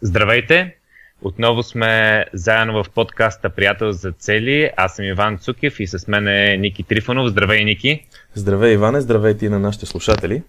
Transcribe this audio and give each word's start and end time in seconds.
Здравейте! 0.00 0.76
Отново 1.22 1.62
сме 1.62 2.24
заедно 2.32 2.84
в 2.84 2.90
подкаста 2.90 3.50
Приятел 3.50 3.92
за 3.92 4.12
цели. 4.12 4.70
Аз 4.76 4.96
съм 4.96 5.04
Иван 5.04 5.38
Цукев 5.38 5.80
и 5.80 5.86
с 5.86 6.08
мен 6.08 6.28
е 6.28 6.56
Ники 6.56 6.82
Трифонов. 6.82 7.28
Здравей, 7.28 7.64
Ники! 7.64 8.06
Здравей, 8.34 8.72
Иване! 8.72 9.00
Здравейте 9.00 9.46
и 9.46 9.48
на 9.48 9.58
нашите 9.58 9.86
слушатели! 9.86 10.42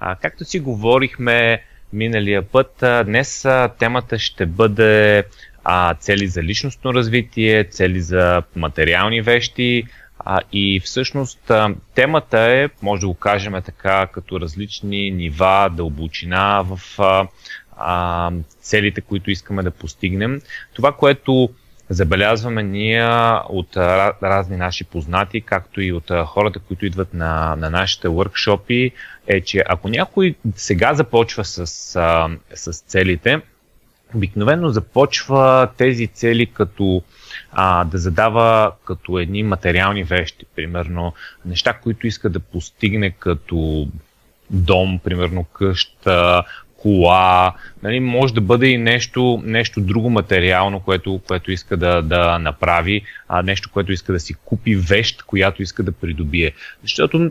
А, 0.00 0.16
както 0.16 0.44
си 0.44 0.60
говорихме 0.60 1.62
миналия 1.92 2.42
път, 2.42 2.84
днес 3.06 3.46
темата 3.78 4.18
ще 4.18 4.46
бъде 4.46 5.24
а, 5.64 5.94
цели 5.94 6.26
за 6.26 6.42
личностно 6.42 6.94
развитие, 6.94 7.64
цели 7.64 8.00
за 8.00 8.42
материални 8.56 9.20
вещи, 9.20 9.84
а, 10.18 10.40
и 10.52 10.80
всъщност 10.80 11.52
темата 11.94 12.38
е, 12.38 12.68
може 12.82 13.00
да 13.00 13.06
го 13.06 13.14
кажем 13.14 13.54
така, 13.64 14.06
като 14.06 14.40
различни 14.40 15.10
нива, 15.10 15.70
дълбочина 15.72 16.62
в 16.62 16.80
а, 16.98 17.26
а, 17.76 18.30
целите, 18.60 19.00
които 19.00 19.30
искаме 19.30 19.62
да 19.62 19.70
постигнем. 19.70 20.40
Това, 20.74 20.92
което 20.92 21.48
забелязваме 21.88 22.62
ние 22.62 23.06
от 23.48 23.76
разни 24.22 24.56
наши 24.56 24.84
познати, 24.84 25.40
както 25.40 25.80
и 25.80 25.92
от 25.92 26.10
хората, 26.26 26.58
които 26.58 26.86
идват 26.86 27.14
на, 27.14 27.56
на 27.56 27.70
нашите 27.70 28.08
въркшопи, 28.08 28.90
е, 29.26 29.40
че 29.40 29.62
ако 29.68 29.88
някой 29.88 30.34
сега 30.56 30.94
започва 30.94 31.44
с, 31.44 31.66
с 32.54 32.82
целите, 32.86 33.40
обикновено 34.14 34.68
започва 34.68 35.68
тези 35.76 36.06
цели 36.06 36.46
като 36.46 37.02
а, 37.52 37.84
да 37.84 37.98
задава 37.98 38.72
като 38.84 39.18
едни 39.18 39.42
материални 39.42 40.04
вещи, 40.04 40.46
примерно 40.56 41.12
неща, 41.44 41.72
които 41.72 42.06
иска 42.06 42.30
да 42.30 42.40
постигне 42.40 43.10
като 43.10 43.88
дом, 44.50 45.00
примерно 45.04 45.44
къща, 45.44 46.44
кола, 46.84 47.52
нали, 47.82 48.00
може 48.00 48.34
да 48.34 48.40
бъде 48.40 48.66
и 48.66 48.78
нещо, 48.78 49.42
нещо 49.44 49.80
друго 49.80 50.10
материално, 50.10 50.80
което, 50.80 51.20
което 51.26 51.50
иска 51.52 51.76
да, 51.76 52.02
да 52.02 52.38
направи, 52.38 53.02
а 53.28 53.42
нещо, 53.42 53.70
което 53.72 53.92
иска 53.92 54.12
да 54.12 54.20
си 54.20 54.34
купи 54.44 54.76
вещ, 54.76 55.22
която 55.22 55.62
иска 55.62 55.82
да 55.82 55.92
придобие. 55.92 56.52
Защото 56.82 57.30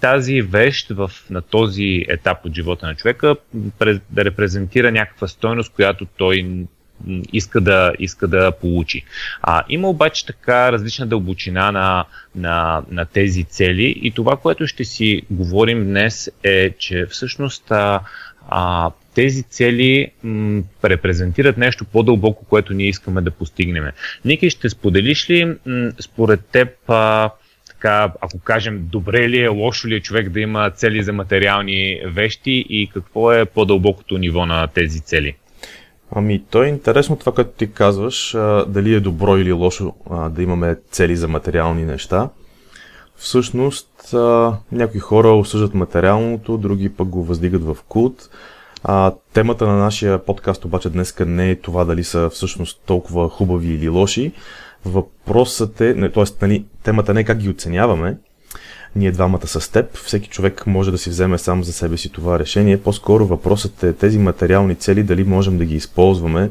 тази 0.00 0.42
вещ 0.42 0.90
в, 0.90 1.10
на 1.30 1.42
този 1.42 2.04
етап 2.08 2.44
от 2.44 2.54
живота 2.54 2.86
на 2.86 2.94
човека 2.94 3.36
да 4.10 4.24
репрезентира 4.24 4.92
някаква 4.92 5.28
стойност, 5.28 5.72
която 5.72 6.06
той 6.16 6.66
иска 7.32 7.60
да, 7.60 7.92
иска 7.98 8.28
да 8.28 8.52
получи. 8.52 9.04
А, 9.42 9.64
има 9.68 9.88
обаче 9.88 10.26
така 10.26 10.72
различна 10.72 11.06
дълбочина 11.06 11.72
на, 11.72 12.04
на, 12.34 12.82
на 12.90 13.04
тези 13.04 13.44
цели 13.44 14.00
и 14.02 14.10
това, 14.10 14.36
което 14.36 14.66
ще 14.66 14.84
си 14.84 15.22
говорим 15.30 15.84
днес 15.84 16.30
е, 16.42 16.70
че 16.70 17.06
всъщност 17.06 17.70
а, 17.70 18.00
а, 18.48 18.90
тези 19.14 19.42
цели 19.42 20.08
м, 20.22 20.62
репрезентират 20.84 21.56
нещо 21.56 21.84
по-дълбоко, 21.84 22.44
което 22.44 22.74
ние 22.74 22.88
искаме 22.88 23.20
да 23.20 23.30
постигнем. 23.30 23.84
Ники, 24.24 24.50
ще 24.50 24.68
споделиш 24.68 25.30
ли 25.30 25.44
м, 25.44 25.92
според 26.00 26.40
теб 26.46 26.68
а, 26.88 27.30
така, 27.68 28.12
ако 28.20 28.38
кажем, 28.38 28.86
добре 28.92 29.28
ли 29.28 29.40
е, 29.40 29.48
лошо 29.48 29.88
ли 29.88 29.94
е 29.94 30.00
човек 30.00 30.28
да 30.28 30.40
има 30.40 30.70
цели 30.70 31.02
за 31.02 31.12
материални 31.12 32.00
вещи 32.06 32.66
и 32.68 32.90
какво 32.94 33.32
е 33.32 33.44
по-дълбокото 33.44 34.18
ниво 34.18 34.46
на 34.46 34.66
тези 34.66 35.00
цели? 35.00 35.34
Ами, 36.16 36.42
то 36.50 36.62
е 36.62 36.68
интересно 36.68 37.16
това, 37.16 37.32
което 37.32 37.50
ти 37.50 37.72
казваш, 37.72 38.34
а, 38.34 38.64
дали 38.68 38.94
е 38.94 39.00
добро 39.00 39.36
или 39.36 39.52
лошо 39.52 39.94
а, 40.10 40.28
да 40.28 40.42
имаме 40.42 40.76
цели 40.90 41.16
за 41.16 41.28
материални 41.28 41.84
неща. 41.84 42.28
Всъщност, 43.24 44.14
а, 44.14 44.56
някои 44.72 45.00
хора 45.00 45.28
осъждат 45.28 45.74
материалното, 45.74 46.58
други 46.58 46.88
пък 46.88 47.08
го 47.08 47.24
въздигат 47.24 47.64
в 47.64 47.76
култ. 47.88 48.30
А, 48.82 49.12
темата 49.32 49.66
на 49.66 49.76
нашия 49.76 50.24
подкаст 50.24 50.64
обаче 50.64 50.90
днес 50.90 51.14
не 51.26 51.50
е 51.50 51.60
това 51.60 51.84
дали 51.84 52.04
са 52.04 52.30
всъщност 52.30 52.80
толкова 52.86 53.28
хубави 53.28 53.68
или 53.68 53.88
лоши. 53.88 54.32
Въпросът 54.84 55.80
е, 55.80 56.10
т.е. 56.10 56.24
Нали, 56.42 56.64
темата 56.82 57.14
не 57.14 57.20
е 57.20 57.24
как 57.24 57.38
ги 57.38 57.48
оценяваме, 57.48 58.16
ние 58.96 59.12
двамата 59.12 59.46
с 59.46 59.72
теб. 59.72 59.96
Всеки 59.96 60.28
човек 60.28 60.66
може 60.66 60.90
да 60.90 60.98
си 60.98 61.10
вземе 61.10 61.38
сам 61.38 61.64
за 61.64 61.72
себе 61.72 61.96
си 61.96 62.08
това 62.08 62.38
решение. 62.38 62.82
По-скоро 62.82 63.26
въпросът 63.26 63.82
е 63.82 63.92
тези 63.92 64.18
материални 64.18 64.74
цели 64.74 65.02
дали 65.02 65.24
можем 65.24 65.58
да 65.58 65.64
ги 65.64 65.74
използваме 65.74 66.50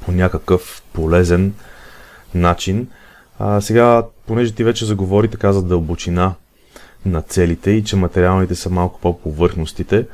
по 0.00 0.12
някакъв 0.12 0.82
полезен 0.92 1.54
начин. 2.34 2.88
А, 3.38 3.60
сега, 3.60 4.02
понеже 4.26 4.52
ти 4.52 4.64
вече 4.64 4.84
заговори 4.84 5.28
така 5.28 5.52
за 5.52 5.62
дълбочина 5.62 6.34
на 7.06 7.22
целите 7.22 7.70
и 7.70 7.84
че 7.84 7.96
материалните 7.96 8.54
са 8.54 8.70
малко 8.70 9.00
по-повърхностите, 9.00 10.06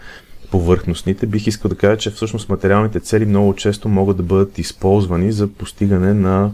повърхностните, 0.51 1.27
бих 1.27 1.47
искал 1.47 1.69
да 1.69 1.77
кажа, 1.77 1.97
че 1.97 2.11
всъщност 2.11 2.49
материалните 2.49 3.01
цели 3.01 3.27
много 3.27 3.55
често 3.55 3.89
могат 3.89 4.17
да 4.17 4.23
бъдат 4.23 4.59
използвани 4.59 5.33
за 5.33 5.49
постигане 5.49 6.15
на 6.15 6.51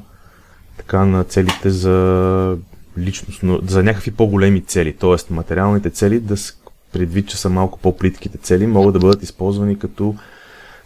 така 0.77 1.05
на 1.05 1.25
целите 1.25 1.71
за 1.71 2.57
личностно, 2.99 3.61
за 3.67 3.83
някакви 3.83 4.11
по-големи 4.11 4.61
цели, 4.61 4.97
т.е. 4.97 5.33
материалните 5.35 5.91
цели, 5.91 6.21
да 6.21 6.37
се 6.37 6.53
предвид, 6.93 7.29
че 7.29 7.37
са 7.37 7.51
малко 7.51 7.79
по-плитките 7.79 8.39
цели, 8.39 8.67
могат 8.67 8.93
да 8.93 8.99
бъдат 8.99 9.23
използвани 9.23 9.79
като 9.79 10.15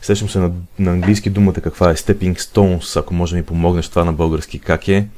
Сещам 0.03 0.29
се 0.29 0.39
на, 0.39 0.51
на 0.79 0.91
английски 0.91 1.31
думата 1.31 1.55
каква 1.55 1.91
е 1.91 1.95
stepping 1.95 2.39
stones, 2.39 3.01
ако 3.01 3.15
може 3.15 3.33
да 3.33 3.37
ми 3.37 3.43
помогнеш 3.45 3.89
това 3.89 4.05
на 4.05 4.13
български, 4.13 4.59
как 4.59 4.89
е? 4.89 5.09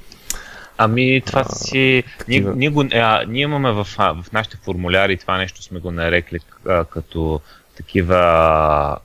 Ами, 0.83 1.23
това 1.27 1.41
а, 1.41 1.55
си. 1.55 2.05
Ние, 2.29 2.41
ние, 2.41 2.69
го, 2.69 2.85
а, 2.95 3.25
ние 3.29 3.43
имаме 3.43 3.73
в, 3.73 3.85
в 3.99 4.33
нашите 4.33 4.57
формуляри, 4.57 5.17
това 5.17 5.39
нещо 5.39 5.63
сме 5.63 5.81
го 5.81 5.91
нарекли 5.91 6.39
а, 6.69 6.85
като 6.85 7.41
такива 7.77 8.97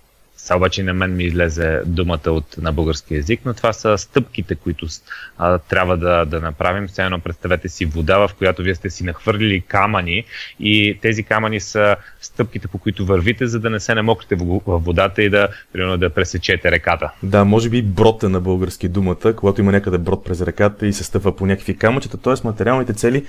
сега 0.45 0.57
обаче 0.57 0.83
на 0.83 0.93
мен 0.93 1.15
ми 1.15 1.23
излезе 1.23 1.81
думата 1.85 2.31
от, 2.31 2.57
на 2.57 2.71
български 2.71 3.15
язик, 3.15 3.39
но 3.45 3.53
това 3.53 3.73
са 3.73 3.97
стъпките, 3.97 4.55
които 4.55 4.87
а, 5.37 5.57
трябва 5.57 5.97
да, 5.97 6.25
да 6.25 6.41
направим. 6.41 6.89
Сега 6.89 7.05
едно 7.05 7.19
представете 7.19 7.69
си 7.69 7.85
вода, 7.85 8.27
в 8.27 8.33
която 8.37 8.61
вие 8.61 8.75
сте 8.75 8.89
си 8.89 9.03
нахвърлили 9.03 9.61
камъни 9.61 10.23
и 10.59 10.99
тези 11.01 11.23
камъни 11.23 11.59
са 11.59 11.95
стъпките, 12.21 12.67
по 12.67 12.77
които 12.77 13.05
вървите, 13.05 13.47
за 13.47 13.59
да 13.59 13.69
не 13.69 13.79
се 13.79 13.95
намокрите 13.95 14.35
в, 14.35 14.61
в 14.65 14.79
водата 14.79 15.23
и 15.23 15.29
да, 15.29 15.47
примерно, 15.73 15.97
да 15.97 16.09
пресечете 16.09 16.71
реката. 16.71 17.11
Да, 17.23 17.45
може 17.45 17.69
би 17.69 17.81
брод 17.81 18.23
е 18.23 18.27
на 18.27 18.41
български 18.41 18.87
думата, 18.87 19.33
когато 19.35 19.61
има 19.61 19.71
някъде 19.71 19.97
брод 19.97 20.25
през 20.25 20.41
реката 20.41 20.87
и 20.87 20.93
се 20.93 21.03
стъпва 21.03 21.35
по 21.35 21.45
някакви 21.45 21.77
камъчета, 21.77 22.17
т.е. 22.17 22.33
материалните 22.43 22.93
цели 22.93 23.25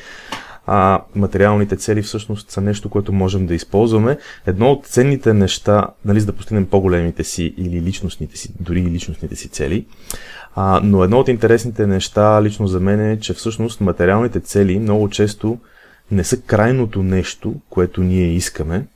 а 0.67 1.03
материалните 1.15 1.77
цели 1.77 2.03
всъщност 2.03 2.51
са 2.51 2.61
нещо, 2.61 2.89
което 2.89 3.13
можем 3.13 3.47
да 3.47 3.55
използваме. 3.55 4.19
Едно 4.47 4.71
от 4.71 4.87
ценните 4.87 5.35
неща, 5.35 5.87
нали, 6.05 6.21
за 6.21 6.27
да 6.27 6.33
постигнем 6.33 6.67
по-големите 6.67 7.25
си 7.25 7.55
или 7.57 7.81
личностните 7.81 8.37
си, 8.37 8.53
дори 8.61 8.81
и 8.81 8.91
личностните 8.91 9.37
си 9.37 9.49
цели, 9.49 9.87
а, 10.55 10.81
но 10.85 11.05
едно 11.05 11.19
от 11.19 11.29
интересните 11.29 11.87
неща 11.87 12.43
лично 12.43 12.67
за 12.67 12.81
мен 12.81 13.11
е, 13.11 13.21
че 13.21 13.35
всъщност 13.35 13.81
материалните 13.81 14.41
цели 14.41 14.79
много 14.79 15.09
често 15.11 15.59
не 16.11 16.25
са 16.25 16.41
крайното 16.41 17.03
нещо, 17.03 17.55
което 17.71 18.03
ние 18.03 18.27
искаме, 18.27 18.87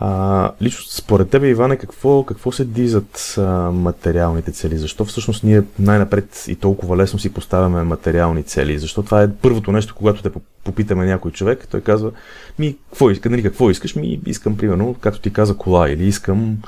а, 0.00 0.50
лично 0.62 0.84
според 0.88 1.30
тебе, 1.30 1.48
Иване, 1.48 1.76
какво, 1.76 2.24
какво 2.24 2.52
се 2.52 2.64
дизат 2.64 3.34
а, 3.38 3.42
материалните 3.70 4.52
цели? 4.52 4.78
Защо 4.78 5.04
всъщност 5.04 5.44
ние 5.44 5.62
най-напред 5.78 6.44
и 6.48 6.56
толкова 6.56 6.96
лесно 6.96 7.18
си 7.18 7.34
поставяме 7.34 7.82
материални 7.82 8.42
цели? 8.42 8.78
Защо 8.78 9.02
това 9.02 9.22
е 9.22 9.32
първото 9.42 9.72
нещо, 9.72 9.94
когато 9.94 10.22
те 10.22 10.30
попитаме 10.64 11.06
някой 11.06 11.30
човек, 11.30 11.68
той 11.70 11.80
казва, 11.80 12.12
ми, 12.58 12.76
какво, 12.90 13.10
иска, 13.10 13.30
нали, 13.30 13.42
какво 13.42 13.70
искаш? 13.70 13.96
Ми, 13.96 14.20
искам, 14.26 14.56
примерно, 14.56 14.96
както 15.00 15.20
ти 15.20 15.32
каза, 15.32 15.56
кола 15.56 15.90
или 15.90 16.04
искам, 16.04 16.58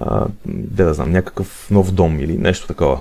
а, 0.00 0.26
де 0.46 0.84
да 0.84 0.94
знам, 0.94 1.12
някакъв 1.12 1.70
нов 1.70 1.92
дом 1.92 2.20
или 2.20 2.38
нещо 2.38 2.66
такова. 2.66 3.00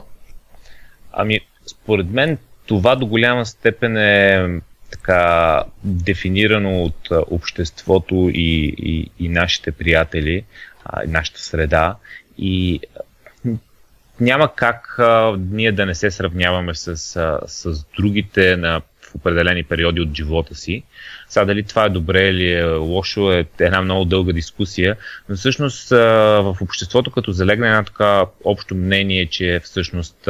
Ами, 1.14 1.40
според 1.68 2.12
мен 2.12 2.38
това 2.66 2.96
до 2.96 3.06
голяма 3.06 3.46
степен 3.46 3.98
е 3.98 4.48
така 4.92 5.64
дефинирано 5.84 6.84
от 6.84 7.08
обществото 7.12 8.30
и, 8.34 8.76
и, 8.78 9.12
и 9.20 9.30
нашите 9.30 9.72
приятели, 9.72 10.46
а, 10.86 11.04
и 11.04 11.08
нашата 11.08 11.40
среда. 11.40 11.96
И 12.38 12.80
няма 14.20 14.56
как 14.56 14.96
а, 15.00 15.38
ние 15.52 15.72
да 15.72 15.86
не 15.86 15.96
се 15.96 16.12
сравняваме 16.12 16.76
с, 16.76 16.88
а, 17.16 17.40
с 17.48 17.86
другите 17.98 18.58
на 18.58 18.82
в 19.12 19.16
определени 19.16 19.64
периоди 19.64 20.02
от 20.02 20.16
живота 20.16 20.56
си. 20.56 20.84
Сега 21.30 21.46
дали 21.46 21.64
това 21.64 21.86
е 21.86 21.90
добре 21.90 22.28
или 22.28 22.52
е 22.52 22.64
лошо 22.66 23.32
е 23.32 23.46
една 23.60 23.82
много 23.82 24.06
дълга 24.06 24.34
дискусия, 24.34 24.96
но 25.30 25.36
всъщност 25.36 25.90
в 25.90 26.58
обществото 26.62 27.12
като 27.12 27.32
залегна 27.32 27.68
една 27.68 27.84
така 27.84 28.26
общо 28.44 28.76
мнение, 28.76 29.26
че 29.26 29.62
всъщност 29.64 30.30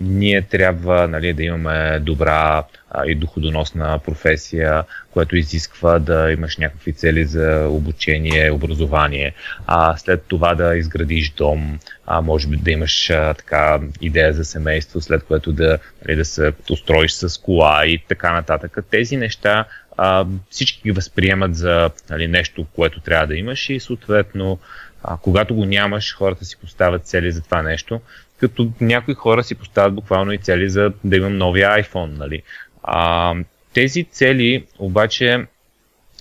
ние 0.00 0.42
трябва 0.42 1.08
нали, 1.08 1.32
да 1.32 1.42
имаме 1.42 1.98
добра 2.00 2.64
и 3.06 3.14
доходоносна 3.14 3.98
професия, 3.98 4.84
което 5.10 5.36
изисква 5.36 5.98
да 5.98 6.32
имаш 6.32 6.56
някакви 6.56 6.92
цели 6.92 7.24
за 7.24 7.66
обучение, 7.68 8.50
образование, 8.50 9.34
а 9.66 9.96
след 9.96 10.24
това 10.28 10.54
да 10.54 10.76
изградиш 10.76 11.30
дом, 11.30 11.78
а 12.06 12.20
може 12.20 12.48
би 12.48 12.56
да 12.56 12.70
имаш 12.70 13.10
а, 13.10 13.34
така 13.34 13.80
идея 14.00 14.32
за 14.32 14.44
семейство, 14.44 15.00
след 15.00 15.24
което 15.24 15.52
да, 15.52 15.78
нали, 16.06 16.16
да 16.16 16.24
се 16.24 16.52
устроиш 16.70 17.12
с 17.12 17.40
кола 17.40 17.86
и 17.86 17.98
така 18.08 18.32
нататък. 18.32 18.78
Тези 18.90 19.16
неща 19.16 19.64
а, 19.96 20.26
всички 20.50 20.80
ги 20.82 20.92
възприемат 20.92 21.56
за 21.56 21.90
нали, 22.10 22.28
нещо, 22.28 22.66
което 22.74 23.00
трябва 23.00 23.26
да 23.26 23.36
имаш 23.36 23.70
и 23.70 23.80
съответно 23.80 24.58
а, 25.02 25.16
когато 25.16 25.54
го 25.54 25.64
нямаш, 25.64 26.16
хората 26.16 26.44
си 26.44 26.56
поставят 26.56 27.06
цели 27.06 27.32
за 27.32 27.42
това 27.42 27.62
нещо, 27.62 28.00
като 28.40 28.72
някои 28.80 29.14
хора 29.14 29.44
си 29.44 29.54
поставят 29.54 29.94
буквално 29.94 30.32
и 30.32 30.38
цели 30.38 30.68
за 30.68 30.92
да 31.04 31.16
имам 31.16 31.36
новия 31.36 31.70
iPhone. 31.70 32.18
Нали? 32.18 32.42
А, 32.82 33.34
тези 33.72 34.04
цели 34.04 34.66
обаче 34.78 35.46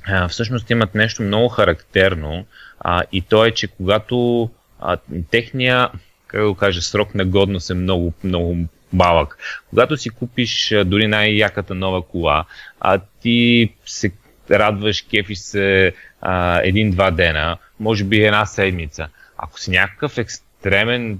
а, 0.07 0.27
всъщност 0.27 0.69
имат 0.69 0.95
нещо 0.95 1.23
много 1.23 1.47
характерно 1.49 2.45
а, 2.79 3.03
и 3.11 3.21
то 3.21 3.45
е, 3.45 3.51
че 3.51 3.67
когато 3.67 4.49
а, 4.79 4.97
техния, 5.31 5.89
как 6.27 6.45
го 6.45 6.55
кажа, 6.55 6.81
срок 6.81 7.15
на 7.15 7.25
годност 7.25 7.69
е 7.69 7.73
много, 7.73 8.13
много 8.23 8.57
малък. 8.93 9.37
Когато 9.69 9.97
си 9.97 10.09
купиш 10.09 10.73
дори 10.85 11.07
най-яката 11.07 11.75
нова 11.75 12.01
кола, 12.01 12.45
а 12.79 12.99
ти 13.21 13.73
се 13.85 14.11
радваш, 14.51 15.01
кефиш 15.01 15.37
се 15.37 15.93
а, 16.21 16.61
един-два 16.63 17.11
дена, 17.11 17.57
може 17.79 18.03
би 18.03 18.23
една 18.23 18.45
седмица. 18.45 19.07
Ако 19.37 19.59
си 19.59 19.71
някакъв 19.71 20.17
екстремен 20.17 21.19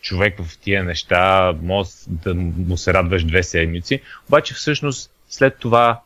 човек 0.00 0.42
в 0.42 0.58
тия 0.58 0.84
неща, 0.84 1.54
може 1.62 1.90
да 2.06 2.34
му 2.34 2.76
се 2.76 2.94
радваш 2.94 3.24
две 3.24 3.42
седмици, 3.42 4.00
обаче 4.28 4.54
всъщност 4.54 5.10
след 5.28 5.58
това 5.58 6.00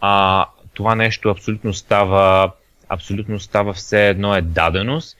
а, 0.00 0.46
това 0.74 0.94
нещо 0.94 1.28
абсолютно 1.30 1.74
става, 1.74 2.52
абсолютно 2.88 3.40
става 3.40 3.72
все 3.72 4.08
едно 4.08 4.36
е 4.36 4.42
даденост 4.42 5.16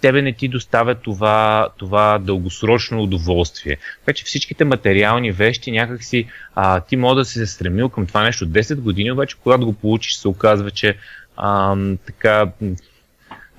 тебе 0.00 0.22
не 0.22 0.32
ти 0.32 0.48
доставя 0.48 0.94
това, 0.94 1.68
това 1.76 2.18
дългосрочно 2.18 3.02
удоволствие. 3.02 3.76
Така 4.04 4.16
че 4.16 4.24
всичките 4.24 4.64
материални 4.64 5.32
вещи 5.32 5.70
някакси 5.70 6.26
а, 6.54 6.80
ти 6.80 6.96
може 6.96 7.16
да 7.16 7.24
си 7.24 7.38
се 7.38 7.46
стремил 7.46 7.88
към 7.88 8.06
това 8.06 8.22
нещо 8.22 8.46
10 8.46 8.80
години, 8.80 9.12
обаче 9.12 9.36
когато 9.42 9.66
го 9.66 9.72
получиш 9.72 10.14
се 10.14 10.28
оказва, 10.28 10.70
че 10.70 10.96
а, 11.36 11.76
така 12.06 12.46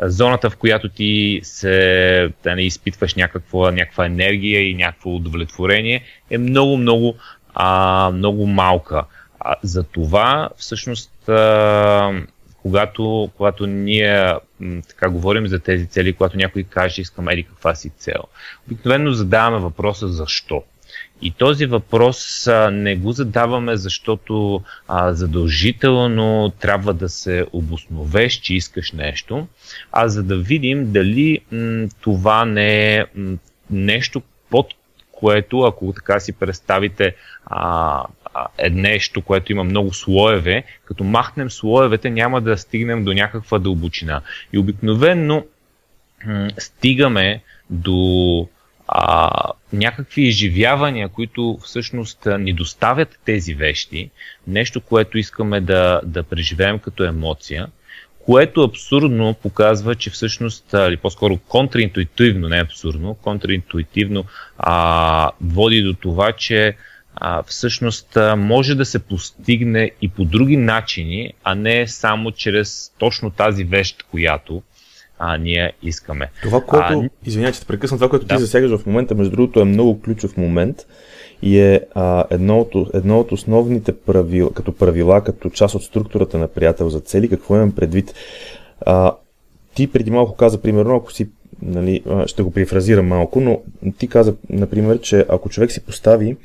зоната, 0.01 0.50
в 0.50 0.57
която 0.57 0.89
ти 0.89 1.39
се 1.44 2.31
да 2.44 2.56
не 2.56 2.62
изпитваш 2.62 3.15
някаква, 3.15 3.71
някаква 3.71 4.06
енергия 4.06 4.69
и 4.69 4.74
някакво 4.74 5.15
удовлетворение, 5.15 6.03
е 6.30 6.38
много, 6.38 6.77
много, 6.77 7.15
а, 7.53 8.12
много 8.13 8.47
малка. 8.47 9.03
А, 9.39 9.56
за 9.63 9.83
това, 9.83 10.50
всъщност, 10.57 11.30
а, 11.30 12.12
когато, 12.61 13.29
когато 13.38 13.67
ние 13.67 14.33
така 14.89 15.09
говорим 15.09 15.47
за 15.47 15.59
тези 15.59 15.88
цели, 15.88 16.13
когато 16.13 16.38
някой 16.38 16.63
каже, 16.63 17.01
искам 17.01 17.29
еди 17.29 17.44
каква 17.44 17.75
си 17.75 17.89
цел, 17.89 18.23
обикновено 18.67 19.11
задаваме 19.11 19.57
въпроса 19.57 20.07
защо. 20.07 20.63
И 21.21 21.31
този 21.31 21.65
въпрос 21.65 22.47
а, 22.47 22.71
не 22.71 22.95
го 22.95 23.11
задаваме, 23.11 23.77
защото 23.77 24.61
а, 24.88 25.13
задължително 25.13 26.53
трябва 26.59 26.94
да 26.94 27.09
се 27.09 27.45
обосновеш, 27.53 28.33
че 28.33 28.56
искаш 28.56 28.91
нещо, 28.91 29.47
а 29.91 30.07
за 30.07 30.23
да 30.23 30.38
видим 30.38 30.91
дали 30.91 31.39
м, 31.51 31.88
това 32.01 32.45
не 32.45 32.95
е 32.95 33.06
м, 33.15 33.38
нещо, 33.69 34.21
под 34.50 34.67
което, 35.11 35.59
ако 35.61 35.94
така 35.94 36.19
си 36.19 36.33
представите 36.33 37.15
а, 37.45 38.03
е 38.57 38.69
нещо, 38.69 39.21
което 39.21 39.51
има 39.51 39.63
много 39.63 39.93
слоеве, 39.93 40.63
като 40.85 41.03
махнем 41.03 41.49
слоевете, 41.49 42.09
няма 42.09 42.41
да 42.41 42.57
стигнем 42.57 43.03
до 43.03 43.13
някаква 43.13 43.59
дълбочина. 43.59 44.21
И 44.53 44.57
обикновенно 44.57 45.45
стигаме 46.57 47.41
до 47.69 48.47
а, 48.87 49.29
някакви 49.73 50.21
изживявания, 50.21 51.09
които 51.09 51.57
всъщност 51.63 52.27
ни 52.39 52.53
доставят 52.53 53.19
тези 53.25 53.53
вещи, 53.53 54.09
нещо, 54.47 54.81
което 54.81 55.17
искаме 55.17 55.61
да, 55.61 56.01
да 56.03 56.23
преживеем 56.23 56.79
като 56.79 57.03
емоция, 57.03 57.67
което 58.25 58.63
абсурдно 58.63 59.33
показва, 59.33 59.95
че 59.95 60.09
всъщност, 60.09 60.73
или 60.73 60.97
по-скоро 60.97 61.37
контраинтуитивно, 61.37 62.49
не 62.49 62.61
абсурдно, 62.61 63.15
контраинтуитивно 63.15 64.25
а, 64.57 65.31
води 65.41 65.81
до 65.81 65.93
това, 65.93 66.31
че 66.31 66.75
а, 67.19 67.44
всъщност 67.44 68.18
може 68.38 68.75
да 68.75 68.86
се 68.86 69.00
постигне 69.00 69.92
и 70.01 70.10
по 70.10 70.25
други 70.25 70.57
начини, 70.57 71.33
а 71.44 71.56
не 71.56 71.88
само 71.88 72.31
чрез 72.31 72.92
точно 72.98 73.30
тази 73.30 73.63
вещ, 73.63 74.06
която 74.12 74.62
а, 75.19 75.38
ние 75.38 75.74
искаме. 75.83 76.30
Това, 76.44 76.62
което, 76.62 77.00
а, 77.00 77.10
извиня, 77.25 77.51
че 77.51 77.60
те 77.60 77.66
прекъсна, 77.66 77.98
това, 77.98 78.10
което 78.10 78.25
да. 78.25 78.36
ти 78.36 78.42
засягаш 78.42 78.71
в 78.71 78.86
момента, 78.86 79.16
между 79.16 79.31
другото, 79.31 79.60
е 79.60 79.66
много 79.66 80.01
ключов 80.01 80.38
момент 80.38 80.77
и 81.42 81.60
е 81.60 81.81
а, 81.95 82.25
едно, 82.30 82.60
от, 82.60 82.94
едно 82.94 83.19
от 83.19 83.31
основните 83.31 83.98
правила, 83.98 84.54
като 84.54 84.75
правила, 84.75 85.24
като 85.24 85.50
част 85.50 85.75
от 85.75 85.83
структурата 85.83 86.38
на 86.38 86.48
приятел 86.48 86.89
за 86.89 87.00
цели, 87.00 87.30
какво 87.30 87.56
имам 87.56 87.71
предвид. 87.71 88.13
А, 88.86 89.12
ти 89.75 89.92
преди 89.92 90.12
малко 90.12 90.36
каза, 90.36 90.62
примерно, 90.62 90.95
ако 90.95 91.13
си, 91.13 91.30
нали, 91.61 92.03
ще 92.25 92.43
го 92.43 92.51
прифразирам 92.51 93.07
малко, 93.07 93.41
но 93.41 93.61
ти 93.97 94.07
каза, 94.07 94.35
например, 94.49 94.99
че 94.99 95.25
ако 95.29 95.49
човек 95.49 95.71
си 95.71 95.81
постави 95.81 96.37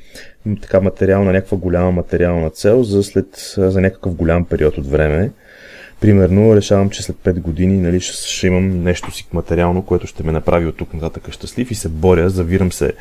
така 0.61 0.81
материална, 0.81 1.31
някаква 1.31 1.57
голяма 1.57 1.91
материална 1.91 2.49
цел 2.49 2.83
за, 2.83 3.03
след, 3.03 3.53
за 3.57 3.81
някакъв 3.81 4.15
голям 4.15 4.45
период 4.45 4.77
от 4.77 4.87
време, 4.87 5.31
Примерно, 6.01 6.55
решавам, 6.55 6.89
че 6.89 7.03
след 7.03 7.15
5 7.15 7.39
години 7.39 7.77
нали, 7.77 7.99
ще, 7.99 8.27
ще 8.27 8.47
имам 8.47 8.83
нещо 8.83 9.11
си 9.11 9.27
материално, 9.33 9.81
което 9.81 10.07
ще 10.07 10.23
ме 10.23 10.31
направи 10.31 10.65
от 10.65 10.77
тук 10.77 10.93
нататък 10.93 11.31
щастлив 11.31 11.71
и 11.71 11.75
се 11.75 11.89
боря, 11.89 12.29
завирам 12.29 12.71
се 12.71 12.93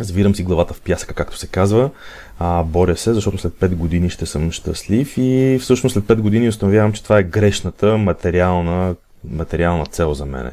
Завирам 0.00 0.34
си 0.34 0.42
главата 0.42 0.74
в 0.74 0.80
пясъка, 0.80 1.14
както 1.14 1.36
се 1.36 1.46
казва. 1.46 1.90
А, 2.38 2.62
боря 2.62 2.96
се, 2.96 3.14
защото 3.14 3.38
след 3.38 3.52
5 3.52 3.74
години 3.74 4.10
ще 4.10 4.26
съм 4.26 4.52
щастлив 4.52 5.14
и 5.16 5.58
всъщност 5.60 5.92
след 5.92 6.04
5 6.04 6.14
години 6.14 6.48
установявам, 6.48 6.92
че 6.92 7.02
това 7.02 7.18
е 7.18 7.22
грешната 7.22 7.98
материална, 7.98 8.94
материална 9.30 9.86
цел 9.86 10.14
за 10.14 10.26
мене. 10.26 10.50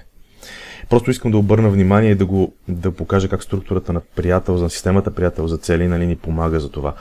Просто 0.93 1.11
искам 1.11 1.31
да 1.31 1.37
обърна 1.37 1.69
внимание 1.69 2.11
и 2.11 2.15
да, 2.15 2.25
го, 2.25 2.53
да 2.67 2.91
покажа 2.91 3.29
как 3.29 3.43
структурата 3.43 3.93
на 3.93 4.01
приятел 4.15 4.57
за 4.57 4.69
системата 4.69 5.11
приятел 5.11 5.47
за 5.47 5.57
цели 5.57 5.87
нали, 5.87 6.05
ни 6.05 6.15
помага 6.15 6.59
за 6.59 6.71
това. 6.71 6.93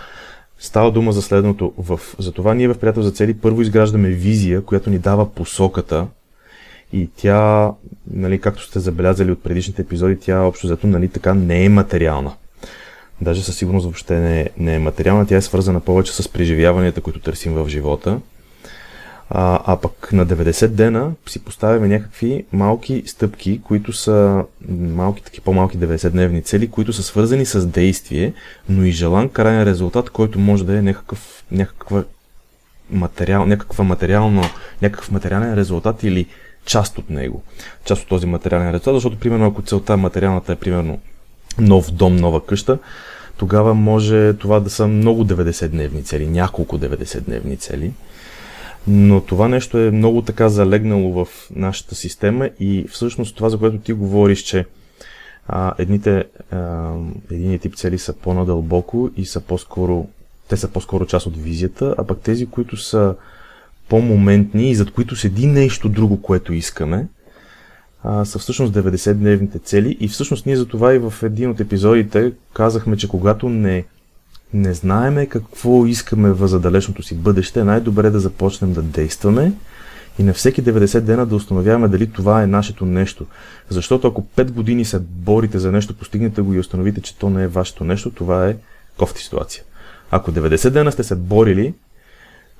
Става 0.58 0.92
дума 0.92 1.12
за 1.12 1.22
следното. 1.22 1.72
В, 1.78 2.00
за 2.18 2.32
това 2.32 2.54
ние 2.54 2.68
в 2.68 2.78
Приятел 2.78 3.02
за 3.02 3.10
цели 3.10 3.34
първо 3.34 3.62
изграждаме 3.62 4.08
визия, 4.08 4.64
която 4.64 4.90
ни 4.90 4.98
дава 4.98 5.30
посоката 5.30 6.06
и 6.92 7.08
тя, 7.16 7.72
нали, 8.10 8.40
както 8.40 8.62
сте 8.62 8.80
забелязали 8.80 9.32
от 9.32 9.42
предишните 9.42 9.82
епизоди, 9.82 10.20
тя 10.20 10.40
общо 10.40 10.66
зато 10.66 10.86
нали, 10.86 11.08
така 11.08 11.34
не 11.34 11.64
е 11.64 11.68
материална. 11.68 12.32
Даже 13.20 13.42
със 13.42 13.56
сигурност 13.56 13.84
въобще 13.84 14.14
не 14.14 14.40
е, 14.40 14.50
не 14.58 14.74
е 14.74 14.78
материална, 14.78 15.26
тя 15.26 15.36
е 15.36 15.42
свързана 15.42 15.80
повече 15.80 16.12
с 16.12 16.28
преживяванията, 16.28 17.00
които 17.00 17.20
търсим 17.20 17.54
в 17.54 17.68
живота. 17.68 18.20
А, 19.34 19.60
а 19.66 19.76
пък 19.76 20.12
на 20.12 20.26
90 20.26 20.66
дена 20.66 21.12
си 21.26 21.44
поставяме 21.44 21.88
някакви 21.88 22.44
малки 22.52 23.02
стъпки, 23.06 23.60
които 23.64 23.92
са 23.92 24.44
малки, 24.68 25.22
таки 25.22 25.40
по-малки 25.40 25.78
90-дневни 25.78 26.44
цели, 26.44 26.70
които 26.70 26.92
са 26.92 27.02
свързани 27.02 27.46
с 27.46 27.66
действие, 27.66 28.32
но 28.68 28.84
и 28.84 28.90
желан 28.90 29.28
крайен 29.28 29.62
резултат, 29.62 30.10
който 30.10 30.38
може 30.38 30.64
да 30.66 30.78
е 30.78 30.82
някакъв, 30.82 31.44
някаква 31.50 32.04
материал, 32.90 33.46
някаква 33.46 33.84
материално, 33.84 34.42
някакъв 34.82 35.10
материален 35.10 35.54
резултат 35.54 36.02
или 36.02 36.26
част 36.64 36.98
от 36.98 37.10
него. 37.10 37.42
Част 37.84 38.02
от 38.02 38.08
този 38.08 38.26
материален 38.26 38.68
резултат, 38.68 38.94
защото 38.94 39.18
примерно 39.18 39.46
ако 39.46 39.62
целта 39.62 39.96
материалната 39.96 40.52
е 40.52 40.56
примерно 40.56 40.98
нов 41.58 41.90
дом, 41.90 42.16
нова 42.16 42.46
къща, 42.46 42.78
тогава 43.36 43.74
може 43.74 44.32
това 44.32 44.60
да 44.60 44.70
са 44.70 44.86
много 44.88 45.24
90-дневни 45.24 46.04
цели, 46.04 46.26
няколко 46.26 46.78
90-дневни 46.78 47.58
цели. 47.58 47.92
Но 48.86 49.20
това 49.20 49.48
нещо 49.48 49.78
е 49.78 49.90
много 49.90 50.22
така 50.22 50.48
залегнало 50.48 51.24
в 51.24 51.28
нашата 51.56 51.94
система 51.94 52.50
и 52.60 52.86
всъщност 52.88 53.36
това, 53.36 53.48
за 53.48 53.58
което 53.58 53.78
ти 53.78 53.92
говориш, 53.92 54.40
че 54.40 54.66
а, 55.48 55.74
едните, 55.78 56.24
а, 56.50 56.92
единият 57.30 57.62
тип 57.62 57.76
цели 57.76 57.98
са 57.98 58.12
по-надълбоко 58.12 59.10
и 59.16 59.26
са 59.26 59.40
по-скоро, 59.40 60.06
те 60.48 60.56
са 60.56 60.68
по-скоро 60.68 61.06
част 61.06 61.26
от 61.26 61.36
визията, 61.36 61.94
а 61.98 62.04
пък 62.04 62.20
тези, 62.20 62.46
които 62.46 62.76
са 62.76 63.14
по-моментни 63.88 64.70
и 64.70 64.74
зад 64.74 64.90
които 64.90 65.16
седи 65.16 65.46
нещо 65.46 65.88
друго, 65.88 66.22
което 66.22 66.52
искаме, 66.52 67.06
а, 68.02 68.24
са 68.24 68.38
всъщност 68.38 68.74
90-дневните 68.74 69.62
цели. 69.64 69.96
И 70.00 70.08
всъщност 70.08 70.46
ние 70.46 70.56
за 70.56 70.66
това 70.66 70.94
и 70.94 70.98
в 70.98 71.14
един 71.22 71.50
от 71.50 71.60
епизодите 71.60 72.32
казахме, 72.54 72.96
че 72.96 73.08
когато 73.08 73.48
не 73.48 73.84
не 74.54 74.74
знаеме 74.74 75.26
какво 75.26 75.86
искаме 75.86 76.32
в 76.32 76.48
задалечното 76.48 77.02
си 77.02 77.14
бъдеще, 77.14 77.60
е 77.60 77.64
най-добре 77.64 78.10
да 78.10 78.20
започнем 78.20 78.72
да 78.72 78.82
действаме 78.82 79.52
и 80.18 80.22
на 80.22 80.34
всеки 80.34 80.62
90 80.62 81.00
дена 81.00 81.26
да 81.26 81.36
установяваме 81.36 81.88
дали 81.88 82.12
това 82.12 82.42
е 82.42 82.46
нашето 82.46 82.86
нещо. 82.86 83.26
Защото 83.68 84.08
ако 84.08 84.22
5 84.36 84.50
години 84.50 84.84
се 84.84 84.98
борите 84.98 85.58
за 85.58 85.72
нещо, 85.72 85.94
постигнете 85.94 86.40
го 86.40 86.54
и 86.54 86.58
установите, 86.58 87.00
че 87.00 87.18
то 87.18 87.30
не 87.30 87.42
е 87.42 87.48
вашето 87.48 87.84
нещо, 87.84 88.10
това 88.10 88.48
е 88.48 88.56
кофти 88.98 89.22
ситуация. 89.22 89.62
Ако 90.10 90.32
90 90.32 90.70
дена 90.70 90.92
сте 90.92 91.04
се 91.04 91.16
борили, 91.16 91.74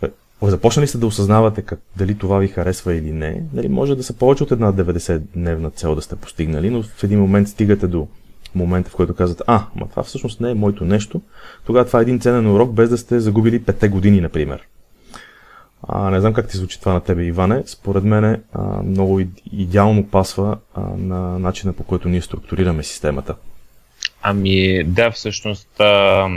е, 0.03 0.09
започнали 0.43 0.87
сте 0.87 0.99
да 0.99 1.07
осъзнавате 1.07 1.63
как, 1.63 1.81
дали 1.97 2.15
това 2.15 2.39
ви 2.39 2.49
харесва 2.49 2.95
или 2.95 3.13
не, 3.13 3.43
дали 3.53 3.69
може 3.69 3.97
да 3.97 4.03
са 4.03 4.13
повече 4.13 4.43
от 4.43 4.53
една 4.53 4.73
90-дневна 4.73 5.75
цел 5.75 5.95
да 5.95 6.03
сте 6.03 6.17
постигнали, 6.17 6.71
но 6.71 6.83
в 6.83 7.05
един 7.05 7.21
момент 7.21 7.49
стигате 7.49 7.87
до 7.87 8.09
момента, 8.55 8.91
в 8.91 8.97
който 8.97 9.15
казват, 9.15 9.43
а, 9.47 9.63
ма 9.77 9.89
това 9.89 10.03
всъщност 10.03 10.41
не 10.41 10.51
е 10.51 10.55
моето 10.55 10.85
нещо, 10.85 11.21
тогава 11.67 11.87
това 11.87 11.99
е 11.99 12.03
един 12.03 12.21
ценен 12.21 12.51
урок, 12.51 12.73
без 12.73 12.91
да 12.91 12.99
сте 12.99 13.21
загубили 13.21 13.63
петте 13.63 13.89
години, 13.89 14.21
например. 14.21 14.67
А, 15.89 16.11
не 16.11 16.21
знам 16.21 16.33
как 16.33 16.49
ти 16.49 16.57
звучи 16.57 16.81
това 16.81 16.93
на 16.93 17.01
тебе, 17.01 17.25
Иване. 17.25 17.63
Според 17.67 18.05
мен 18.05 18.43
много 18.85 19.21
идеално 19.53 20.07
пасва 20.07 20.59
а, 20.75 20.81
на 20.97 21.39
начина 21.39 21.73
по 21.73 21.85
който 21.85 22.09
ние 22.09 22.23
структурираме 22.23 22.83
системата. 22.83 23.35
Ами 24.23 24.85
да, 24.85 25.11
всъщност, 25.11 25.81
а, 25.81 26.29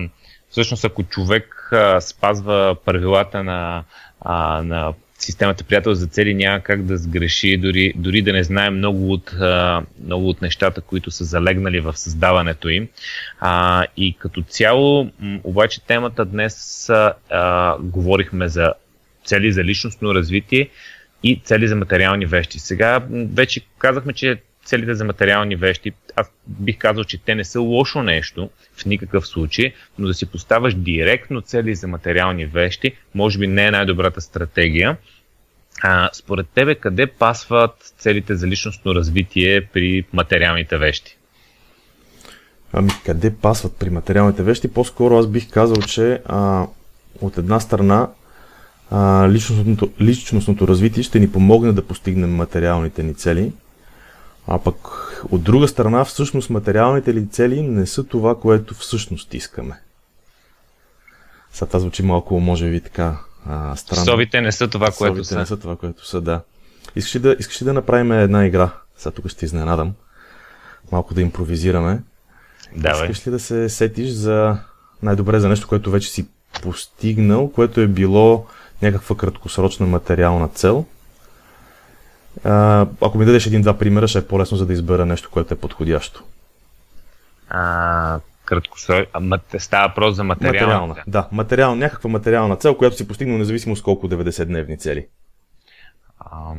всъщност 0.50 0.86
ако 0.86 1.03
човек 1.03 1.69
а, 1.72 2.01
спазва 2.01 2.75
правилата 2.86 3.43
на, 3.43 3.84
а, 4.22 4.63
на 4.63 4.93
системата 5.19 5.63
приятел 5.63 5.93
за 5.93 6.07
цели 6.07 6.34
няма 6.34 6.60
как 6.60 6.84
да 6.84 6.98
сгреши, 6.98 7.57
дори, 7.57 7.93
дори 7.95 8.22
да 8.22 8.34
не 8.34 8.43
знае 8.43 8.69
много 8.69 9.12
от, 9.12 9.34
а, 9.34 9.84
много 10.05 10.29
от 10.29 10.41
нещата, 10.41 10.81
които 10.81 11.12
са 11.12 11.24
залегнали 11.24 11.79
в 11.79 11.98
създаването 11.98 12.69
им. 12.69 12.88
А, 13.39 13.86
и 13.98 14.15
като 14.19 14.41
цяло, 14.41 15.12
обаче 15.43 15.81
темата 15.81 16.25
днес 16.25 16.89
а, 16.89 17.77
говорихме 17.79 18.48
за 18.48 18.74
цели 19.25 19.51
за 19.51 19.63
личностно 19.63 20.15
развитие 20.15 20.69
и 21.24 21.41
цели 21.43 21.67
за 21.67 21.75
материални 21.75 22.25
вещи. 22.25 22.60
Сега 22.60 23.03
вече 23.12 23.62
казахме, 23.77 24.13
че 24.13 24.41
целите 24.65 24.93
за 24.93 25.05
материални 25.05 25.55
вещи, 25.55 25.91
аз 26.15 26.31
бих 26.48 26.77
казал, 26.77 27.03
че 27.03 27.17
те 27.17 27.36
не 27.36 27.43
са 27.43 27.60
лошо 27.60 28.03
нещо 28.03 28.50
в 28.77 28.86
никакъв 28.86 29.27
случай, 29.27 29.74
но 30.00 30.07
да 30.07 30.13
си 30.13 30.25
поставаш 30.25 30.74
директно 30.74 31.41
цели 31.41 31.75
за 31.75 31.88
материални 31.88 32.45
вещи, 32.45 32.95
може 33.15 33.39
би 33.39 33.48
не 33.48 33.65
е 33.65 33.72
най-добрата 33.72 34.22
стратегия. 34.22 34.98
А, 35.81 36.10
според 36.13 36.48
тебе, 36.50 36.75
къде 36.75 37.07
пасват 37.07 37.93
целите 37.98 38.36
за 38.36 38.48
личностно 38.48 38.95
развитие 38.95 39.62
при 39.74 40.05
материалните 40.13 40.77
вещи? 40.77 41.17
Ами, 42.74 42.89
къде 43.05 43.36
пасват 43.36 43.77
при 43.79 43.89
материалните 43.89 44.43
вещи? 44.43 44.67
По-скоро 44.67 45.17
аз 45.17 45.27
бих 45.27 45.50
казал, 45.50 45.75
че 45.75 46.22
а, 46.25 46.67
от 47.22 47.38
една 47.38 47.60
страна 47.60 48.10
а, 48.91 49.29
личностното, 49.29 49.89
личностното 50.01 50.67
развитие 50.67 51.03
ще 51.03 51.19
ни 51.19 51.31
помогне 51.31 51.72
да 51.72 51.88
постигнем 51.88 52.36
материалните 52.36 53.03
ни 53.03 53.13
цели, 53.13 53.51
а 54.48 54.60
пък 54.60 54.75
от 55.32 55.44
друга 55.44 55.68
страна, 55.68 56.04
всъщност 56.04 56.50
материалните 56.50 57.14
ли 57.14 57.30
цели 57.30 57.62
не 57.62 57.86
са 57.86 58.04
това, 58.04 58.40
което 58.40 58.74
всъщност 58.74 59.34
искаме. 59.34 59.80
Сега 61.54 61.68
това 61.68 61.80
звучи 61.80 62.04
малко, 62.04 62.40
може 62.40 62.70
би 62.70 62.82
така 62.82 63.18
а, 63.46 63.75
странно. 63.75 64.06
Совите 64.06 64.42
не 64.42 64.52
са 64.52 64.68
това, 64.68 64.88
което 64.88 65.16
Совите 65.16 65.28
са. 65.28 65.40
не 65.40 65.46
са 65.46 65.58
това, 65.58 65.75
което 65.75 66.08
са, 66.08 66.22
да. 66.22 66.42
Искаш 66.96 67.16
ли 67.16 67.20
да, 67.20 67.36
искаш 67.40 67.62
ли 67.62 67.66
да 67.66 67.74
направим 67.74 68.12
една 68.12 68.46
игра? 68.46 68.70
Сега 68.98 69.12
тук 69.12 69.28
ще 69.28 69.46
изненадам. 69.46 69.94
Малко 70.92 71.14
да 71.14 71.22
импровизираме. 71.22 72.02
Давай. 72.75 73.10
Искаш 73.10 73.28
ли 73.28 73.32
да 73.32 73.40
се 73.40 73.70
сетиш 73.70 74.10
за 74.10 74.58
най-добре 75.04 75.40
за 75.40 75.50
нещо, 75.50 75.68
което 75.68 75.92
вече 75.92 76.10
си 76.10 76.28
постигнал, 76.62 77.52
което 77.52 77.82
е 77.82 77.88
било 77.88 78.46
някаква 78.82 79.18
краткосрочна 79.18 79.86
материална 79.86 80.48
цел. 80.48 80.86
А, 82.44 82.86
ако 83.01 83.18
ми 83.18 83.25
дадеш 83.25 83.46
един-два 83.46 83.77
примера, 83.77 84.08
ще 84.08 84.20
е 84.20 84.27
по-лесно 84.27 84.58
за 84.58 84.65
да 84.65 84.74
избера 84.74 85.06
нещо, 85.06 85.30
което 85.32 85.54
е 85.54 85.58
подходящо. 85.58 86.24
А, 87.50 88.20
краткосрочна. 88.46 89.39
Става 89.58 89.88
въпрос 89.88 90.15
за 90.15 90.24
материална. 90.24 90.62
материална. 90.62 90.96
Да, 91.08 91.27
материал, 91.32 91.75
някаква 91.75 92.10
материална 92.10 92.56
цел, 92.56 92.75
която 92.75 92.98
си 92.98 93.08
постигнал 93.08 93.38
независимо 93.38 93.75
с 93.75 93.82
колко 93.82 94.08
90-дневни 94.08 94.80
цели. 94.80 95.08
А, 96.20 96.54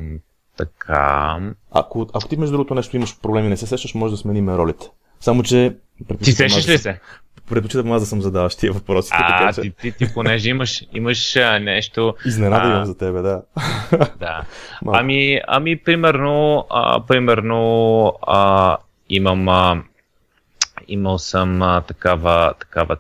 така. 0.57 1.39
Ако, 1.71 2.07
ако 2.15 2.29
ти 2.29 2.37
между 2.37 2.53
другото 2.53 2.75
нещо 2.75 2.97
имаш 2.97 3.21
проблеми, 3.21 3.49
не 3.49 3.57
се 3.57 3.67
сещаш, 3.67 3.95
може 3.95 4.15
да 4.15 4.19
сменим 4.19 4.49
ролите. 4.49 4.87
Само, 5.21 5.43
че... 5.43 5.77
Ти 6.23 6.33
сещаш 6.33 6.69
ли 6.69 6.79
се? 6.79 7.01
Предпочитам 7.49 7.93
аз 7.93 8.03
да 8.03 8.07
съм 8.07 8.23
задаваш 8.23 8.57
тия 8.57 8.73
въпроси. 8.73 9.11
А, 9.13 9.39
така, 9.39 9.63
ти, 9.63 9.71
ти, 9.71 9.93
ти, 9.93 10.15
понеже 10.15 10.51
имаш, 10.51 10.83
имаш 10.93 11.37
а, 11.37 11.59
нещо... 11.59 12.15
Изненада 12.27 12.69
имам 12.69 12.85
за 12.85 12.99
тебе, 12.99 13.23
да. 13.23 13.43
да. 14.21 14.45
Ами, 14.87 15.41
ами, 15.47 15.77
примерно, 15.77 16.67
а, 16.71 17.07
примерно 17.07 18.13
а, 18.27 18.77
имам... 19.09 19.49
А, 19.49 19.83
имал 20.89 21.19
съм 21.19 21.63
а, 21.63 21.81
такава, 21.81 22.55
такава 22.61 22.97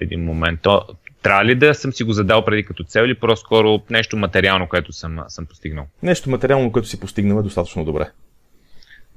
един 0.00 0.24
момент. 0.24 0.60
То, 0.62 0.86
трябва 1.22 1.44
ли 1.44 1.54
да 1.54 1.74
съм 1.74 1.92
си 1.92 2.04
го 2.04 2.12
задал 2.12 2.44
преди 2.44 2.64
като 2.64 2.84
цел 2.84 3.02
или 3.02 3.14
по-скоро 3.14 3.80
нещо 3.90 4.16
материално, 4.16 4.68
което 4.68 4.92
съм, 4.92 5.18
съм 5.28 5.46
постигнал? 5.46 5.86
Нещо 6.02 6.30
материално, 6.30 6.72
което 6.72 6.88
си 6.88 7.00
постигнал 7.00 7.38
е 7.38 7.42
достатъчно 7.42 7.84
добре. 7.84 8.10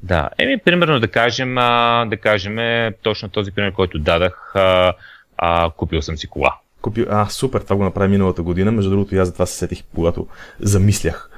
Да, 0.03 0.29
еми, 0.37 0.57
примерно 0.57 0.99
да 0.99 1.07
кажем, 1.07 1.57
а, 1.57 2.05
да 2.05 2.17
кажем 2.17 2.57
точно 3.01 3.29
този 3.29 3.51
пример, 3.51 3.71
който 3.71 3.99
дадах, 3.99 4.55
а, 4.55 4.93
а, 5.37 5.69
купил 5.77 6.01
съм 6.01 6.17
си 6.17 6.27
кола. 6.27 6.55
Купил, 6.81 7.05
а, 7.09 7.29
супер, 7.29 7.61
това 7.61 7.75
го 7.75 7.83
направи 7.83 8.11
миналата 8.11 8.41
година, 8.41 8.71
между 8.71 8.89
другото 8.89 9.15
и 9.15 9.17
аз 9.17 9.27
за 9.27 9.33
това 9.33 9.45
се 9.45 9.57
сетих, 9.57 9.83
когато 9.95 10.27
замислях 10.59 11.29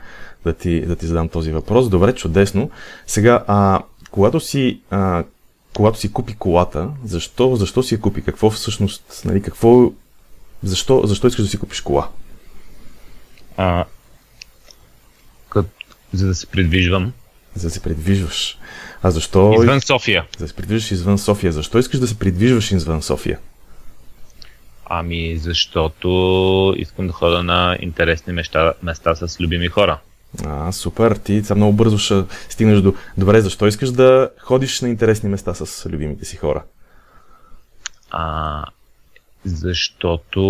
да 0.45 0.53
ти, 0.53 0.81
да 0.81 0.95
ти 0.95 1.05
задам 1.05 1.29
този 1.29 1.51
въпрос. 1.51 1.89
Добре, 1.89 2.15
чудесно. 2.15 2.71
Сега, 3.07 3.43
а, 3.47 3.81
когато 4.11 4.39
си, 4.39 4.79
а, 4.89 5.23
когато 5.73 5.97
си 5.97 6.13
купи 6.13 6.35
колата, 6.35 6.89
защо, 7.03 7.55
защо 7.55 7.83
си 7.83 7.93
я 7.93 8.01
купи? 8.01 8.23
Какво 8.23 8.49
всъщност, 8.49 9.21
нали, 9.25 9.41
какво, 9.41 9.91
защо, 10.63 11.01
защо 11.05 11.27
искаш 11.27 11.45
да 11.45 11.51
си 11.51 11.59
купиш 11.59 11.81
кола? 11.81 12.09
А, 13.57 13.85
кът, 15.49 15.67
за 16.13 16.27
да 16.27 16.35
се 16.35 16.47
придвижвам 16.47 17.13
за 17.55 17.67
да 17.67 17.71
се 17.71 17.79
придвижваш. 17.79 18.57
А 19.03 19.11
защо... 19.11 19.53
Извън 19.61 19.81
София. 19.81 20.25
За 20.37 20.45
да 20.45 20.47
се 20.47 20.55
придвижваш 20.55 20.91
извън 20.91 21.17
София. 21.17 21.51
Защо 21.51 21.77
искаш 21.77 21.99
да 21.99 22.07
се 22.07 22.19
придвижваш 22.19 22.71
извън 22.71 23.01
София? 23.01 23.39
Ами, 24.85 25.37
защото 25.37 26.73
искам 26.77 27.07
да 27.07 27.13
хода 27.13 27.43
на 27.43 27.77
интересни 27.79 28.33
места, 28.33 28.73
места 28.83 29.15
с 29.15 29.39
любими 29.39 29.67
хора. 29.67 29.99
А, 30.45 30.71
супер. 30.71 31.15
Ти 31.15 31.41
сега 31.43 31.55
много 31.55 31.73
бързо 31.73 31.97
ще 31.97 32.23
стигнеш 32.49 32.81
до... 32.81 32.93
Добре, 33.17 33.41
защо 33.41 33.67
искаш 33.67 33.91
да 33.91 34.29
ходиш 34.39 34.81
на 34.81 34.89
интересни 34.89 35.29
места 35.29 35.53
с 35.53 35.89
любимите 35.89 36.25
си 36.25 36.37
хора? 36.37 36.63
А, 38.11 38.63
защото 39.45 40.41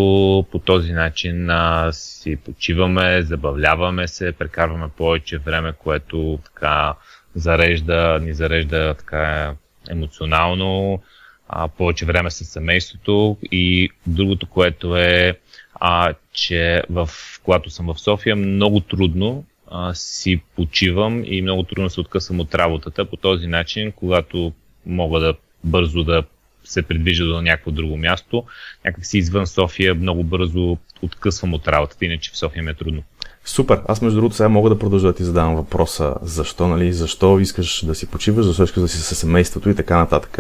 по 0.52 0.60
този 0.60 0.92
начин 0.92 1.50
а, 1.50 1.90
си 1.92 2.36
почиваме, 2.36 3.22
забавляваме 3.22 4.08
се, 4.08 4.32
прекарваме 4.32 4.90
повече 4.98 5.38
време, 5.38 5.74
което 5.74 6.40
така 6.46 6.94
зарежда, 7.36 8.20
ни 8.22 8.34
зарежда 8.34 8.96
така 8.98 9.54
емоционално, 9.90 11.02
а, 11.50 11.68
повече 11.68 12.06
време 12.06 12.32
с 12.32 12.46
семейството 12.46 13.38
и 13.52 13.90
другото, 14.08 14.48
което 14.48 14.98
е, 14.98 15.38
а, 15.76 16.14
че 16.34 16.84
в, 16.90 17.10
когато 17.44 17.70
съм 17.70 17.94
в 17.94 18.00
София, 18.00 18.36
много 18.36 18.80
трудно 18.80 19.46
а, 19.68 19.94
си 19.94 20.42
почивам 20.56 21.24
и 21.26 21.42
много 21.42 21.64
трудно 21.64 21.90
се 21.90 22.00
откъсвам 22.00 22.40
от 22.40 22.56
работата. 22.56 23.06
По 23.06 23.18
този 23.18 23.48
начин, 23.48 23.92
когато 23.92 24.54
мога 24.86 25.20
да 25.20 25.34
бързо 25.64 26.04
да 26.04 26.24
се 26.66 26.82
придвижа 26.82 27.26
до 27.26 27.42
някакво 27.42 27.72
друго 27.72 27.98
място. 27.98 28.44
Някак 28.86 29.06
си 29.06 29.18
извън 29.18 29.48
София 29.48 29.96
много 29.96 30.24
бързо 30.24 30.78
откъсвам 31.02 31.54
от 31.54 31.68
работата, 31.68 32.06
иначе 32.06 32.32
в 32.32 32.38
София 32.38 32.64
ми 32.64 32.72
е 32.72 32.74
трудно. 32.74 33.04
Супер. 33.46 33.82
Аз 33.88 34.02
между 34.02 34.18
другото 34.18 34.36
сега 34.36 34.50
мога 34.50 34.70
да 34.70 34.80
продължа 34.80 35.08
да 35.08 35.16
ти 35.16 35.24
задавам 35.24 35.56
въпроса 35.56 36.16
защо, 36.22 36.68
нали, 36.68 36.94
защо 36.94 37.40
искаш 37.40 37.86
да 37.86 37.96
си 37.96 38.08
почиваш, 38.08 38.46
защо 38.46 38.64
искаш 38.64 38.82
да 38.82 38.88
си 38.88 38.98
със 38.98 39.18
семейството 39.18 39.70
и 39.70 39.76
така 39.76 39.98
нататък. 39.98 40.40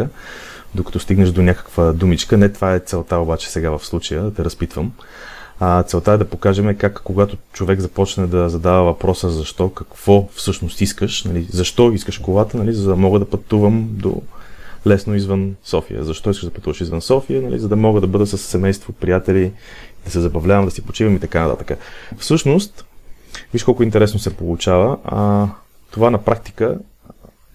Докато 0.75 1.00
стигнеш 1.00 1.29
до 1.29 1.41
някаква 1.41 1.94
думичка. 1.94 2.38
Не 2.38 2.50
това 2.50 2.75
е 2.75 2.79
целта 2.79 3.17
обаче 3.17 3.50
сега 3.50 3.70
в 3.77 3.86
случая, 3.86 4.24
да 4.24 4.34
те 4.34 4.46
разпитвам. 4.46 4.91
А, 5.60 5.84
целта 5.84 6.12
е 6.12 6.17
да 6.17 6.29
покажем 6.29 6.77
как 6.77 7.01
когато 7.03 7.38
човек 7.53 7.79
започне 7.79 8.27
да 8.27 8.50
задава 8.50 8.84
въпроса 8.84 9.29
защо, 9.29 9.70
какво 9.70 10.29
всъщност 10.34 10.82
искаш, 10.82 11.24
нали, 11.24 11.48
защо 11.50 11.91
искаш 11.91 12.17
колата, 12.17 12.58
нали, 12.58 12.74
за 12.74 12.89
да 12.89 12.96
мога 12.96 13.20
да 13.20 13.29
пътувам 13.29 13.88
до 13.91 14.22
лесно 14.87 15.15
извън 15.15 15.55
София. 15.63 16.03
Защо 16.03 16.29
искаш 16.29 16.45
да 16.45 16.53
пътуваш 16.53 16.81
извън 16.81 17.01
София? 17.01 17.41
Нали, 17.41 17.59
за 17.59 17.67
да 17.67 17.75
мога 17.75 18.01
да 18.01 18.07
бъда 18.07 18.27
с 18.27 18.37
семейство, 18.37 18.93
приятели, 18.93 19.51
да 20.05 20.11
се 20.11 20.19
забавлявам, 20.19 20.65
да 20.65 20.71
си 20.71 20.81
почивам 20.81 21.15
и 21.15 21.19
така 21.19 21.47
нататък. 21.47 21.77
Всъщност, 22.17 22.85
виж 23.53 23.63
колко 23.63 23.83
интересно 23.83 24.19
се 24.19 24.35
получава. 24.35 24.97
А, 25.03 25.47
това 25.91 26.09
на 26.09 26.17
практика, 26.17 26.77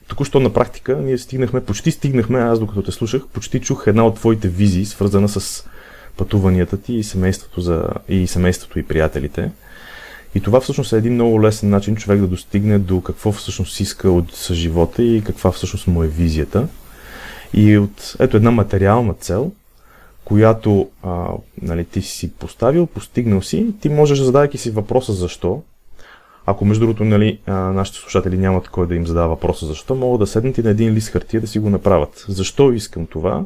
току-що 0.09 0.41
на 0.41 0.53
практика, 0.53 0.97
ние 0.97 1.19
стигнахме, 1.19 1.65
почти 1.65 1.91
стигнахме, 1.91 2.39
аз 2.39 2.59
докато 2.59 2.83
те 2.83 2.93
слушах, 2.93 3.23
почти 3.33 3.61
чух 3.61 3.85
една 3.87 4.07
от 4.07 4.15
твоите 4.15 4.49
визии, 4.49 4.87
свързана 4.87 5.29
с 5.29 5.65
пътуванията 6.17 6.77
ти 6.77 6.95
и 6.95 7.05
семейството, 7.05 7.61
за, 7.61 7.85
и 8.09 8.27
семейството 8.27 8.79
и 8.79 8.83
приятелите. 8.83 9.51
И 10.35 10.41
това 10.41 10.61
всъщност 10.61 10.93
е 10.93 10.97
един 10.97 11.15
много 11.15 11.43
лесен 11.43 11.71
начин 11.71 11.97
човек 11.97 12.21
да 12.21 12.27
достигне 12.27 12.79
до 12.79 13.01
какво 13.01 13.33
всъщност 13.33 13.81
иска 13.81 14.11
от 14.11 14.49
живота 14.53 15.03
и 15.03 15.23
каква 15.25 15.53
всъщност 15.53 15.87
му 15.87 16.03
е 16.03 16.09
визията. 16.09 16.69
И 17.55 17.79
от 17.79 18.17
ето 18.19 18.37
една 18.37 18.51
материална 18.51 19.15
цел, 19.15 19.53
която 20.25 20.91
а, 21.03 21.27
нали, 21.63 21.85
ти 21.85 22.03
си 22.03 22.33
поставил, 22.33 22.87
постигнал 22.87 23.43
си, 23.43 23.67
ти 23.81 23.89
можеш, 23.89 24.19
задавайки 24.19 24.59
си 24.59 24.71
въпроса 24.71 25.13
защо, 25.13 25.63
ако 26.47 26.65
между 26.65 26.81
другото 26.81 27.05
нали, 27.05 27.39
а, 27.47 27.53
нашите 27.53 27.99
слушатели 27.99 28.39
нямат 28.39 28.69
кой 28.69 28.87
да 28.87 28.95
им 28.95 29.07
задава 29.07 29.29
въпроса 29.29 29.67
защо, 29.67 29.95
могат 29.95 30.21
да 30.21 30.27
седнат 30.27 30.59
и 30.59 30.63
на 30.63 30.71
един 30.71 30.95
лист 30.95 31.09
хартия 31.09 31.41
да 31.41 31.47
си 31.47 31.59
го 31.59 31.71
направят. 31.71 32.25
Защо 32.29 32.73
искам 32.73 33.07
това? 33.07 33.45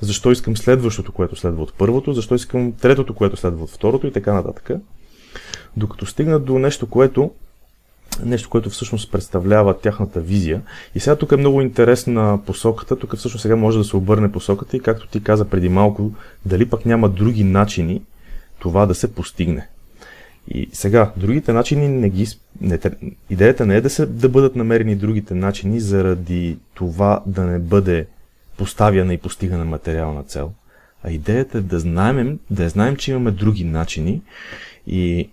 Защо 0.00 0.30
искам 0.30 0.56
следващото, 0.56 1.12
което 1.12 1.36
следва 1.36 1.62
от 1.62 1.74
първото? 1.74 2.12
Защо 2.12 2.34
искам 2.34 2.72
третото, 2.72 3.14
което 3.14 3.36
следва 3.36 3.64
от 3.64 3.70
второто 3.70 4.06
и 4.06 4.12
така 4.12 4.32
нататък. 4.32 4.70
докато 5.76 6.06
стигнат 6.06 6.44
до 6.44 6.58
нещо, 6.58 6.86
което 6.86 7.30
нещо, 8.24 8.50
което 8.50 8.70
всъщност 8.70 9.12
представлява 9.12 9.78
тяхната 9.78 10.20
визия. 10.20 10.62
И 10.94 11.00
сега 11.00 11.16
тук 11.16 11.32
е 11.32 11.36
много 11.36 11.60
интересна 11.60 12.40
посоката, 12.46 12.98
тук 12.98 13.16
всъщност 13.16 13.42
сега 13.42 13.56
може 13.56 13.78
да 13.78 13.84
се 13.84 13.96
обърне 13.96 14.32
посоката 14.32 14.76
и 14.76 14.80
както 14.80 15.06
ти 15.06 15.22
каза 15.22 15.44
преди 15.44 15.68
малко, 15.68 16.12
дали 16.46 16.70
пък 16.70 16.86
няма 16.86 17.08
други 17.08 17.44
начини 17.44 18.02
това 18.58 18.86
да 18.86 18.94
се 18.94 19.14
постигне. 19.14 19.68
И 20.48 20.68
сега, 20.72 21.12
другите 21.16 21.52
начини 21.52 21.88
не 21.88 22.10
ги... 22.10 22.26
Не, 22.60 22.78
идеята 23.30 23.66
не 23.66 23.76
е 23.76 23.80
да, 23.80 23.90
се, 23.90 24.06
да 24.06 24.28
бъдат 24.28 24.56
намерени 24.56 24.96
другите 24.96 25.34
начини 25.34 25.80
заради 25.80 26.58
това 26.74 27.22
да 27.26 27.44
не 27.44 27.58
бъде 27.58 28.06
поставяна 28.56 29.14
и 29.14 29.18
постигана 29.18 29.64
материална 29.64 30.22
цел. 30.22 30.52
А 31.02 31.10
идеята 31.10 31.58
е 31.58 31.60
да 31.60 31.80
знаем, 31.80 32.38
да 32.50 32.68
знаем, 32.68 32.96
че 32.96 33.10
имаме 33.10 33.30
други 33.30 33.64
начини 33.64 34.22
и 34.86 35.28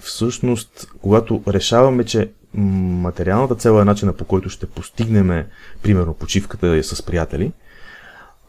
всъщност, 0.00 0.88
когато 1.02 1.42
решаваме, 1.48 2.04
че 2.04 2.30
материалната 2.54 3.54
цел 3.54 3.80
е 3.80 3.84
начина 3.84 4.12
по 4.12 4.24
който 4.24 4.48
ще 4.48 4.66
постигнем, 4.66 5.44
примерно, 5.82 6.14
почивката 6.14 6.84
с 6.84 7.02
приятели 7.02 7.52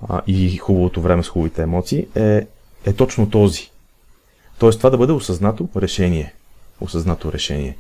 а, 0.10 0.22
и 0.28 0.58
хубавото 0.58 1.02
време 1.02 1.24
с 1.24 1.30
хубавите 1.30 1.62
емоции, 1.62 2.08
е, 2.16 2.48
е 2.86 2.94
точно 2.94 3.30
този. 3.30 3.72
Тоест 4.60 4.80
това 4.80 4.90
да 4.90 4.98
бъде 4.98 5.14
осъзнато 5.14 5.70
решение. 5.76 6.34
Осъзнато 6.82 7.32
решение. 7.32 7.78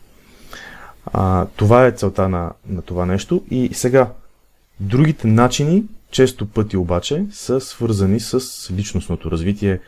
А, 1.13 1.45
това 1.55 1.86
е 1.86 1.91
целта 1.91 2.29
на, 2.29 2.51
на 2.69 2.81
това 2.81 3.05
нещо. 3.05 3.43
И 3.51 3.69
сега, 3.74 4.12
другите 4.79 5.27
начини, 5.27 5.83
често 6.12 6.45
пъти 6.47 6.77
обаче, 6.77 7.25
са 7.31 7.62
свързани 7.62 8.19
с 8.19 8.41
личностното 8.71 9.31
развитие. 9.31 9.79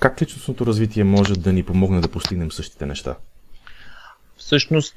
Как 0.00 0.22
личностното 0.22 0.66
развитие 0.66 1.04
може 1.04 1.34
да 1.34 1.52
ни 1.52 1.62
помогне 1.62 2.00
да 2.00 2.08
постигнем 2.08 2.52
същите 2.52 2.86
неща? 2.86 3.16
Всъщност, 4.36 4.96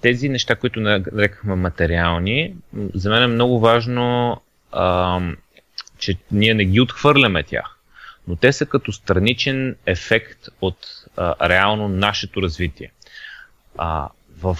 тези 0.00 0.28
неща, 0.28 0.56
които 0.56 0.80
нарекахме 0.80 1.54
материални, 1.54 2.54
за 2.94 3.10
мен 3.10 3.22
е 3.22 3.26
много 3.26 3.60
важно, 3.60 4.36
че 5.98 6.16
ние 6.32 6.54
не 6.54 6.64
ги 6.64 6.80
отхвърляме 6.80 7.42
тях 7.42 7.78
но 8.28 8.36
те 8.36 8.52
са 8.52 8.66
като 8.66 8.92
страничен 8.92 9.76
ефект 9.86 10.48
от 10.60 10.76
реално 11.42 11.88
нашето 11.88 12.42
развитие. 12.42 12.92
В 14.38 14.56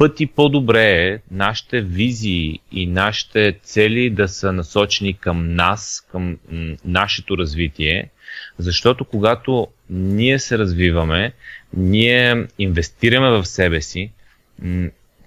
пъти 0.00 0.26
по-добре 0.26 1.08
е 1.08 1.20
нашите 1.30 1.80
визии 1.80 2.60
и 2.72 2.86
нашите 2.86 3.58
цели 3.62 4.10
да 4.10 4.28
са 4.28 4.52
насочени 4.52 5.14
към 5.14 5.54
нас, 5.54 6.06
към 6.12 6.38
нашето 6.84 7.38
развитие, 7.38 8.10
защото 8.58 9.04
когато 9.04 9.68
ние 9.90 10.38
се 10.38 10.58
развиваме, 10.58 11.32
ние 11.76 12.46
инвестираме 12.58 13.30
в 13.30 13.44
себе 13.44 13.80
си, 13.80 14.12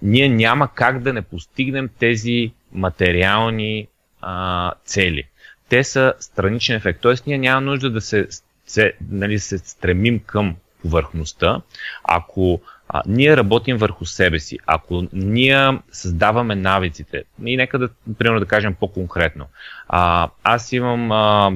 ние 0.02 0.28
няма 0.28 0.68
как 0.74 1.02
да 1.02 1.12
не 1.12 1.22
постигнем 1.22 1.90
тези 1.98 2.52
материални 2.72 3.88
а, 4.20 4.72
цели 4.84 5.24
те 5.68 5.84
са 5.84 6.14
страничен 6.20 6.76
ефект. 6.76 7.00
Тоест, 7.00 7.26
ние 7.26 7.38
няма 7.38 7.60
нужда 7.60 7.90
да 7.90 8.00
се, 8.00 8.28
се, 8.66 8.92
нали, 9.10 9.38
се 9.38 9.58
стремим 9.58 10.18
към 10.18 10.56
повърхността. 10.82 11.60
Ако 12.04 12.60
а, 12.96 13.02
ние 13.06 13.36
работим 13.36 13.76
върху 13.76 14.04
себе 14.04 14.38
си, 14.38 14.58
ако 14.66 15.04
ние 15.12 15.78
създаваме 15.92 16.54
навиците, 16.54 17.24
и 17.44 17.56
нека 17.56 17.78
да, 17.78 17.88
примерно 18.18 18.40
да 18.40 18.46
кажем 18.46 18.74
по-конкретно, 18.74 19.46
а, 19.88 20.28
аз 20.42 20.72
имам 20.72 21.12
а, 21.12 21.52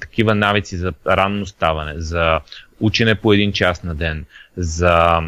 такива 0.00 0.34
навици 0.34 0.76
за 0.76 0.92
ранно 1.06 1.46
ставане, 1.46 1.94
за 1.96 2.40
учене 2.80 3.14
по 3.14 3.32
един 3.32 3.52
час 3.52 3.82
на 3.82 3.94
ден, 3.94 4.24
за 4.56 5.20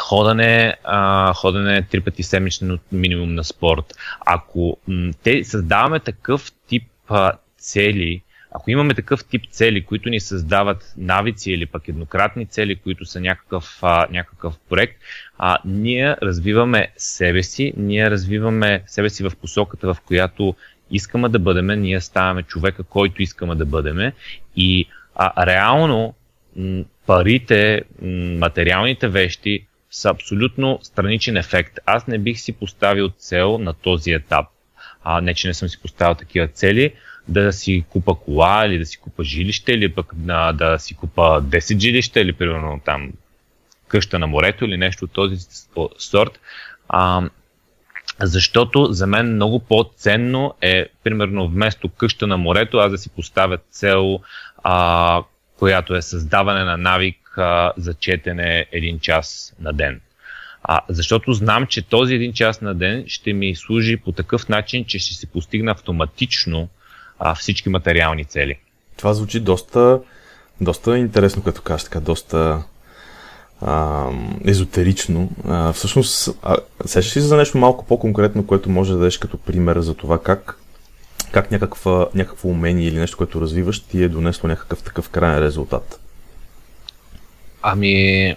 ходене, 0.00 0.76
а, 0.84 1.32
ходене 1.34 1.82
три 1.82 2.00
пъти 2.00 2.22
седмично 2.22 2.78
минимум 2.92 3.34
на 3.34 3.44
спорт. 3.44 3.94
Ако 4.26 4.76
м, 4.88 5.10
те 5.22 5.44
създаваме 5.44 6.00
такъв 6.00 6.52
тип 6.68 6.84
а, 7.08 7.32
цели, 7.58 8.22
ако 8.56 8.70
имаме 8.70 8.94
такъв 8.94 9.24
тип 9.24 9.42
цели, 9.50 9.84
които 9.84 10.08
ни 10.08 10.20
създават 10.20 10.94
навици 10.96 11.52
или 11.52 11.66
пък 11.66 11.88
еднократни 11.88 12.46
цели, 12.46 12.76
които 12.76 13.04
са 13.04 13.20
някакъв, 13.20 13.78
а, 13.82 14.06
някакъв 14.10 14.54
проект, 14.68 14.96
а, 15.38 15.58
ние 15.64 16.16
развиваме 16.22 16.88
себе 16.96 17.42
си, 17.42 17.72
ние 17.76 18.10
развиваме 18.10 18.82
себе 18.86 19.10
си 19.10 19.22
в 19.22 19.32
посоката, 19.40 19.94
в 19.94 20.00
която 20.00 20.54
искаме 20.90 21.28
да 21.28 21.38
бъдеме, 21.38 21.76
ние 21.76 22.00
ставаме 22.00 22.42
човека, 22.42 22.82
който 22.82 23.22
искаме 23.22 23.54
да 23.54 23.66
бъдеме 23.66 24.12
и 24.56 24.86
а, 25.14 25.46
реално 25.46 26.14
м- 26.56 26.84
парите, 27.06 27.82
м- 28.02 28.38
материалните 28.38 29.08
вещи 29.08 29.66
са 29.90 30.10
абсолютно 30.10 30.78
страничен 30.82 31.36
ефект. 31.36 31.78
Аз 31.86 32.06
не 32.06 32.18
бих 32.18 32.38
си 32.38 32.52
поставил 32.52 33.08
цел 33.08 33.58
на 33.58 33.72
този 33.72 34.12
етап. 34.12 34.46
А, 35.04 35.20
не, 35.20 35.34
че 35.34 35.48
не 35.48 35.54
съм 35.54 35.68
си 35.68 35.82
поставил 35.82 36.14
такива 36.14 36.48
цели, 36.48 36.92
да 37.28 37.52
си 37.52 37.84
купа 37.88 38.14
кола 38.14 38.66
или 38.66 38.78
да 38.78 38.86
си 38.86 38.98
купа 38.98 39.24
жилище 39.24 39.72
или 39.72 39.92
пък 39.92 40.12
да, 40.14 40.52
да 40.52 40.78
си 40.78 40.94
купа 40.94 41.42
10 41.42 41.78
жилища 41.78 42.20
или 42.20 42.32
примерно 42.32 42.80
там 42.84 43.12
къща 43.88 44.18
на 44.18 44.26
морето 44.26 44.64
или 44.64 44.76
нещо 44.76 45.04
от 45.04 45.12
този 45.12 45.36
сорт. 45.98 46.40
А, 46.88 47.30
защото 48.22 48.92
за 48.92 49.06
мен 49.06 49.34
много 49.34 49.58
по-ценно 49.58 50.54
е, 50.60 50.86
примерно, 51.04 51.48
вместо 51.48 51.88
къща 51.88 52.26
на 52.26 52.36
морето, 52.36 52.78
аз 52.78 52.90
да 52.90 52.98
си 52.98 53.10
поставя 53.10 53.58
цел, 53.70 54.20
а, 54.64 55.22
която 55.58 55.94
е 55.94 56.02
създаване 56.02 56.64
на 56.64 56.76
навик 56.76 57.38
а, 57.38 57.72
за 57.76 57.94
четене 57.94 58.66
един 58.72 58.98
час 58.98 59.54
на 59.60 59.72
ден. 59.72 60.00
А, 60.62 60.80
защото 60.88 61.32
знам, 61.32 61.66
че 61.66 61.82
този 61.82 62.14
един 62.14 62.32
час 62.32 62.60
на 62.60 62.74
ден 62.74 63.04
ще 63.06 63.32
ми 63.32 63.56
служи 63.56 63.96
по 63.96 64.12
такъв 64.12 64.48
начин, 64.48 64.84
че 64.84 64.98
ще 64.98 65.14
се 65.14 65.26
постигна 65.26 65.70
автоматично 65.70 66.68
а, 67.18 67.34
всички 67.34 67.68
материални 67.68 68.24
цели. 68.24 68.58
Това 68.96 69.14
звучи 69.14 69.40
доста, 69.40 70.00
доста 70.60 70.98
интересно, 70.98 71.42
като 71.42 71.62
кажеш 71.62 71.84
така, 71.84 72.00
доста 72.00 72.62
а, 73.60 74.06
езотерично. 74.46 75.30
А, 75.48 75.72
всъщност, 75.72 76.28
а, 76.42 76.56
сещаш 76.86 77.16
ли 77.16 77.20
за 77.20 77.36
нещо 77.36 77.58
малко 77.58 77.86
по-конкретно, 77.86 78.46
което 78.46 78.70
може 78.70 78.92
да 78.92 78.98
дадеш 78.98 79.18
като 79.18 79.38
пример 79.38 79.80
за 79.80 79.94
това 79.94 80.22
как, 80.22 80.58
как 81.32 81.50
някаква, 81.50 82.08
някакво 82.14 82.48
умение 82.48 82.88
или 82.88 82.98
нещо, 82.98 83.16
което 83.16 83.40
развиваш, 83.40 83.80
ти 83.80 84.02
е 84.02 84.08
донесло 84.08 84.48
някакъв 84.48 84.82
такъв 84.82 85.08
крайен 85.08 85.38
резултат? 85.38 86.00
Ами, 87.62 88.36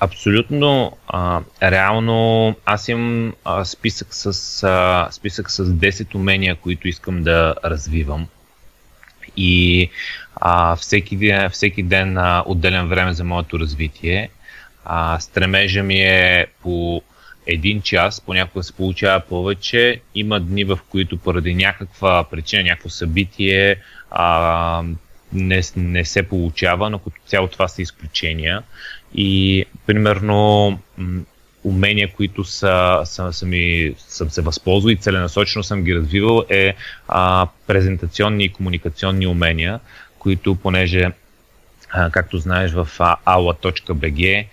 Абсолютно. 0.00 0.96
А, 1.08 1.40
реално 1.62 2.56
аз 2.64 2.88
имам 2.88 3.34
а, 3.44 3.64
списък, 3.64 4.08
с, 4.10 4.26
а, 4.62 5.08
списък 5.10 5.50
с 5.50 5.64
10 5.64 6.14
умения, 6.14 6.54
които 6.54 6.88
искам 6.88 7.22
да 7.22 7.54
развивам. 7.64 8.26
И 9.36 9.90
а, 10.36 10.76
всеки, 10.76 11.38
всеки 11.50 11.82
ден 11.82 12.18
а, 12.18 12.42
отделям 12.46 12.88
време 12.88 13.12
за 13.12 13.24
моето 13.24 13.58
развитие. 13.58 14.30
А, 14.84 15.20
стремежа 15.20 15.82
ми 15.82 16.00
е 16.00 16.46
по 16.62 17.02
един 17.46 17.82
час, 17.82 18.20
понякога 18.20 18.62
се 18.62 18.72
получава 18.72 19.20
повече. 19.20 20.00
Има 20.14 20.40
дни, 20.40 20.64
в 20.64 20.78
които 20.90 21.18
поради 21.18 21.54
някаква 21.54 22.24
причина, 22.30 22.62
някакво 22.62 22.88
събитие 22.88 23.76
а, 24.10 24.82
не, 25.32 25.62
не 25.76 26.04
се 26.04 26.22
получава, 26.22 26.90
но 26.90 26.98
като 26.98 27.16
цяло 27.26 27.48
това 27.48 27.68
са 27.68 27.82
изключения. 27.82 28.62
И 29.14 29.64
примерно 29.86 30.78
умения, 31.64 32.12
които 32.16 32.44
са, 32.44 33.00
са, 33.04 33.32
са 33.32 33.46
ми, 33.46 33.94
съм 33.98 34.30
се 34.30 34.40
възползвал 34.40 34.90
и 34.90 34.96
целенасочено 34.96 35.62
съм 35.62 35.82
ги 35.82 35.94
развивал 35.94 36.44
е 36.48 36.74
а, 37.08 37.46
презентационни 37.66 38.44
и 38.44 38.48
комуникационни 38.48 39.26
умения, 39.26 39.80
които 40.18 40.54
понеже 40.54 41.12
а, 41.90 42.10
както 42.10 42.38
знаеш 42.38 42.72
в 42.72 42.88
aula.bg 43.26 44.46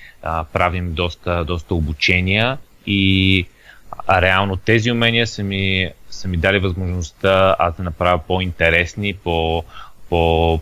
правим 0.54 0.94
доста, 0.94 1.46
доста 1.46 1.76
обучения 1.76 2.58
и 2.88 3.46
а, 3.92 4.22
реално 4.22 4.56
тези 4.56 4.92
умения 4.92 5.28
са 5.28 5.44
ми, 5.44 5.92
са 6.10 6.28
ми 6.28 6.38
дали 6.38 6.60
възможността 6.60 7.56
аз 7.60 7.78
да 7.78 7.84
направя 7.84 8.20
по-интересни, 8.28 9.14
по, 9.14 9.64
по 10.10 10.60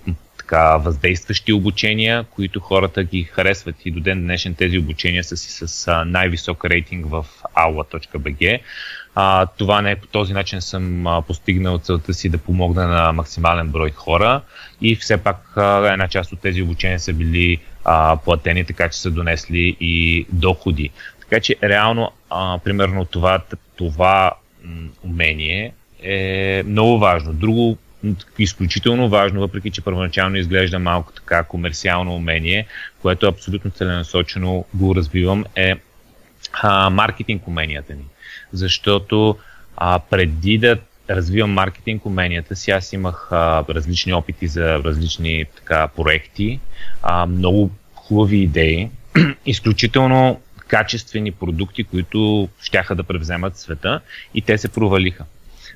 така 0.53 0.77
въздействащи 0.77 1.53
обучения, 1.53 2.23
които 2.23 2.59
хората 2.59 3.03
ги 3.03 3.23
харесват 3.23 3.75
и 3.85 3.91
до 3.91 3.99
ден 3.99 4.21
днешен 4.21 4.55
тези 4.55 4.77
обучения 4.77 5.23
са 5.23 5.37
си 5.37 5.67
с 5.67 6.03
най-висок 6.05 6.65
рейтинг 6.65 7.05
в 7.09 7.25
aula.bg. 7.57 8.59
А, 9.15 9.45
това 9.45 9.81
не 9.81 9.91
е 9.91 9.95
по 9.95 10.07
този 10.07 10.33
начин 10.33 10.61
съм 10.61 11.07
а, 11.07 11.21
постигнал 11.21 11.77
целта 11.77 12.13
си 12.13 12.29
да 12.29 12.37
помогна 12.37 12.87
на 12.87 13.13
максимален 13.13 13.67
брой 13.67 13.91
хора 13.91 14.41
и 14.81 14.95
все 14.95 15.17
пак 15.17 15.57
а, 15.57 15.93
една 15.93 16.07
част 16.07 16.31
от 16.31 16.39
тези 16.39 16.61
обучения 16.61 16.99
са 16.99 17.13
били 17.13 17.57
а, 17.85 18.17
платени, 18.17 18.65
така 18.65 18.89
че 18.89 19.01
са 19.01 19.11
донесли 19.11 19.77
и 19.79 20.25
доходи. 20.29 20.89
Така 21.19 21.39
че 21.39 21.55
реално, 21.63 22.11
а, 22.29 22.59
примерно 22.63 23.05
това, 23.05 23.39
това 23.75 24.31
умение 25.03 25.73
е 26.03 26.63
много 26.65 26.99
важно. 26.99 27.33
Друго 27.33 27.77
изключително 28.39 29.09
важно, 29.09 29.39
въпреки 29.39 29.71
че 29.71 29.81
първоначално 29.81 30.37
изглежда 30.37 30.79
малко 30.79 31.11
така 31.11 31.43
комерциално 31.43 32.15
умение, 32.15 32.67
което 33.01 33.27
абсолютно 33.27 33.71
целенасочено 33.71 34.65
го 34.73 34.95
развивам, 34.95 35.45
е 35.55 35.75
а, 36.53 36.89
маркетинг 36.89 37.47
уменията 37.47 37.93
ни. 37.93 38.05
Защото 38.53 39.37
а, 39.77 39.99
преди 39.99 40.57
да 40.57 40.77
развивам 41.09 41.51
маркетинг 41.51 42.05
уменията 42.05 42.55
си, 42.55 42.71
аз 42.71 42.93
имах 42.93 43.27
а, 43.31 43.65
различни 43.69 44.13
опити 44.13 44.47
за 44.47 44.83
различни 44.83 45.45
така, 45.55 45.87
проекти, 45.87 46.59
а, 47.03 47.25
много 47.25 47.71
хубави 47.95 48.37
идеи, 48.37 48.89
изключително 49.45 50.41
качествени 50.67 51.31
продукти, 51.31 51.83
които 51.83 52.49
щяха 52.61 52.95
да 52.95 53.03
превземат 53.03 53.57
света 53.57 54.01
и 54.33 54.41
те 54.41 54.57
се 54.57 54.69
провалиха. 54.69 55.25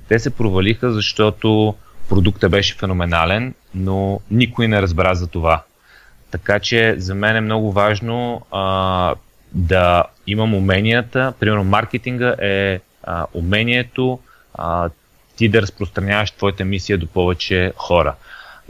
Те 0.08 0.20
се 0.20 0.30
провалиха, 0.30 0.94
защото 0.94 1.76
продукта 2.10 2.50
беше 2.50 2.76
феноменален, 2.76 3.54
но 3.76 4.20
никой 4.32 4.68
не 4.68 4.82
разбра 4.82 5.16
за 5.16 5.28
това. 5.28 5.64
Така 6.32 6.60
че 6.60 6.96
за 6.98 7.16
мен 7.16 7.36
е 7.36 7.42
много 7.42 7.72
важно 7.72 8.46
а, 8.52 9.16
да 9.54 10.04
имам 10.28 10.54
уменията. 10.54 11.34
Примерно 11.40 11.64
маркетинга 11.64 12.36
е 12.42 12.80
а, 13.04 13.26
умението 13.34 14.20
а, 14.54 14.90
ти 15.36 15.50
да 15.50 15.62
разпространяваш 15.62 16.32
твоята 16.32 16.66
мисия 16.66 16.98
до 16.98 17.08
повече 17.08 17.74
хора. 17.76 18.16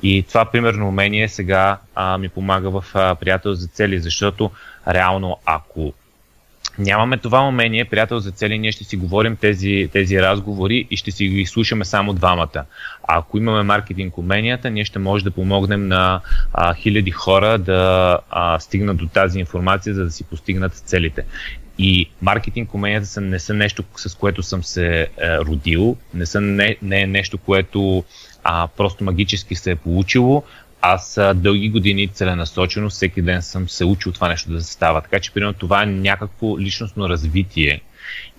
И 0.04 0.26
това 0.28 0.46
примерно 0.46 0.88
умение 0.88 1.30
сега 1.30 1.78
а, 1.96 2.18
ми 2.18 2.30
помага 2.30 2.70
в 2.70 2.86
а, 2.94 3.16
приятел 3.16 3.54
за 3.54 3.68
цели, 3.68 4.00
защото 4.00 4.52
реално 4.88 5.38
ако 5.46 5.94
нямаме 6.80 7.18
това 7.18 7.48
умение, 7.48 7.86
приятел 7.86 8.20
за 8.20 8.32
цели, 8.32 8.58
ние 8.58 8.72
ще 8.72 8.84
си 8.84 8.98
говорим 8.98 9.36
тези, 9.36 9.90
тези 9.94 10.22
разговори 10.22 10.88
и 10.92 10.98
ще 10.98 11.12
си 11.12 11.28
ги 11.28 11.46
слушаме 11.46 11.86
само 11.86 12.14
двамата. 12.14 12.66
А 13.04 13.18
ако 13.18 13.38
имаме 13.38 13.64
маркетинг 13.64 14.18
уменията, 14.18 14.70
ние 14.70 14.86
ще 14.86 15.00
може 15.00 15.24
да 15.24 15.32
помогнем 15.32 15.88
на 15.88 16.22
а, 16.54 16.74
хиляди 16.74 17.12
хора 17.12 17.58
да 17.58 18.18
а, 18.30 18.60
стигнат 18.60 18.98
до 18.98 19.08
тази 19.08 19.40
информация, 19.40 19.94
за 19.94 20.04
да 20.04 20.12
си 20.12 20.24
постигнат 20.24 20.74
целите. 20.74 21.24
И 21.80 22.10
маркетинг 22.22 22.74
уменията 22.74 23.08
са, 23.08 23.22
не 23.22 23.40
са 23.40 23.54
нещо, 23.54 23.84
с 23.96 24.16
което 24.16 24.44
съм 24.44 24.64
се 24.64 25.02
е, 25.02 25.08
родил, 25.38 25.98
не, 26.14 26.26
са, 26.26 26.42
не, 26.42 26.78
не 26.82 27.02
е 27.02 27.08
нещо, 27.08 27.38
което 27.38 28.04
а, 28.44 28.68
просто 28.78 29.04
магически 29.04 29.56
се 29.56 29.72
е 29.72 29.76
получило, 29.76 30.44
аз 30.82 31.20
дълги 31.36 31.70
години 31.70 32.08
целенасочено 32.08 32.90
всеки 32.90 33.22
ден 33.22 33.42
съм 33.42 33.70
се 33.70 33.86
учил 33.86 34.12
това 34.12 34.28
нещо 34.28 34.52
да 34.52 34.62
се 34.62 34.74
става. 34.74 35.02
Така 35.02 35.20
че, 35.20 35.34
примерно, 35.34 35.54
това 35.54 35.84
е 35.84 35.86
някакво 35.86 36.60
личностно 36.60 37.10
развитие. 37.10 37.82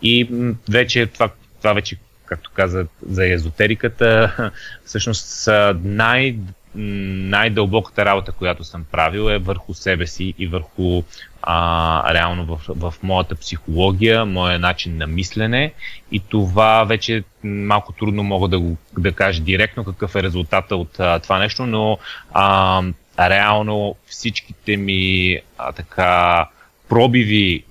И 0.02 0.28
вече 0.70 1.06
това, 1.06 1.30
това 1.58 1.72
вече, 1.72 1.96
както 2.26 2.50
каза 2.54 2.86
за 3.08 3.32
езотериката, 3.32 4.32
всъщност 4.84 5.48
най- 5.84 6.36
най-дълбоката 6.74 8.04
работа, 8.04 8.32
която 8.32 8.64
съм 8.64 8.84
правил 8.92 9.30
е 9.30 9.38
върху 9.38 9.74
себе 9.74 10.06
си 10.06 10.34
и 10.38 10.46
върху 10.46 11.02
а, 11.42 12.14
реално 12.14 12.44
в, 12.44 12.60
в 12.68 12.94
моята 13.02 13.34
психология, 13.34 14.24
моя 14.24 14.58
начин 14.58 14.96
на 14.96 15.06
мислене 15.06 15.72
и 16.12 16.20
това 16.20 16.84
вече 16.84 17.24
малко 17.44 17.92
трудно 17.92 18.22
мога 18.22 18.48
да 18.48 18.60
го 18.60 18.76
да 18.98 19.12
кажа 19.12 19.42
директно 19.42 19.84
какъв 19.84 20.16
е 20.16 20.22
резултата 20.22 20.76
от 20.76 21.00
а, 21.00 21.18
това 21.18 21.38
нещо, 21.38 21.66
но 21.66 21.98
а, 22.32 22.82
реално 23.20 23.96
всичките 24.06 24.76
ми 24.76 25.38
а, 25.58 25.72
така 25.72 26.46
пробиви 26.88 27.64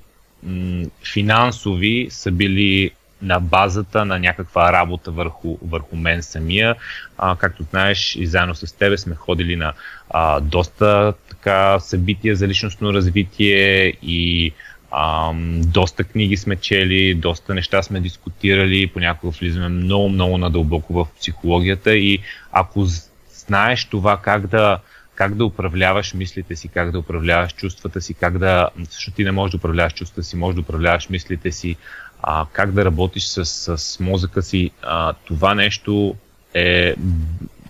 м, 0.43 0.85
финансови 1.13 2.07
са 2.09 2.31
били 2.31 2.91
на 3.21 3.39
базата 3.39 4.05
на 4.05 4.19
някаква 4.19 4.73
работа 4.73 5.11
върху, 5.11 5.57
върху 5.61 5.95
мен 5.95 6.23
самия. 6.23 6.75
А, 7.17 7.35
както 7.35 7.63
знаеш, 7.63 8.15
и 8.15 8.27
заедно 8.27 8.55
с 8.55 8.77
тебе 8.77 8.97
сме 8.97 9.15
ходили 9.15 9.55
на 9.55 9.73
а, 10.09 10.39
доста 10.39 11.13
така 11.47 11.79
събития 11.79 12.35
за 12.35 12.47
личностно 12.47 12.93
развитие 12.93 13.93
и 14.01 14.51
ам, 14.91 15.61
доста 15.61 16.03
книги 16.03 16.37
сме 16.37 16.55
чели, 16.55 17.13
доста 17.13 17.53
неща 17.53 17.83
сме 17.83 17.99
дискутирали, 17.99 18.87
понякога 18.87 19.37
влизаме 19.39 19.69
много, 19.69 20.09
много 20.09 20.37
надълбоко 20.37 20.93
в 20.93 21.07
психологията 21.19 21.95
и 21.95 22.19
ако 22.51 22.85
знаеш 23.45 23.85
това 23.85 24.17
как 24.17 24.47
да, 24.47 24.79
как 25.15 25.35
да 25.35 25.45
управляваш 25.45 26.13
мислите 26.13 26.55
си, 26.55 26.67
как 26.67 26.91
да 26.91 26.99
управляваш 26.99 27.53
чувствата 27.53 28.01
си, 28.01 28.13
как 28.13 28.37
да, 28.37 28.69
защото 28.91 29.15
ти 29.15 29.23
не 29.23 29.31
можеш 29.31 29.51
да 29.51 29.57
управляваш 29.57 29.93
чувствата 29.93 30.23
си, 30.23 30.35
можеш 30.35 30.55
да 30.55 30.61
управляваш 30.61 31.09
мислите 31.09 31.51
си, 31.51 31.75
а, 32.21 32.45
как 32.53 32.71
да 32.71 32.85
работиш 32.85 33.23
с, 33.23 33.45
с 33.77 33.99
мозъка 33.99 34.41
си, 34.41 34.71
а, 34.81 35.13
това 35.13 35.55
нещо 35.55 36.15
е 36.53 36.95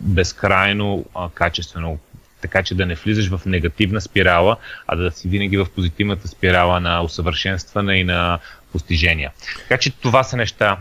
безкрайно 0.02 1.06
а, 1.16 1.30
качествено 1.30 2.00
така 2.42 2.64
че 2.64 2.76
да 2.76 2.86
не 2.86 2.96
влизаш 2.96 3.30
в 3.30 3.42
негативна 3.46 4.02
спирала, 4.02 4.58
а 4.88 4.96
да 4.96 5.12
си 5.12 5.28
винаги 5.28 5.58
в 5.58 5.68
позитивната 5.76 6.28
спирала 6.28 6.80
на 6.80 7.02
усъвършенстване 7.02 7.96
и 7.96 8.04
на 8.04 8.40
постижения. 8.72 9.32
Така 9.58 9.78
че 9.78 9.92
това 9.92 10.24
са 10.24 10.38
неща, 10.38 10.78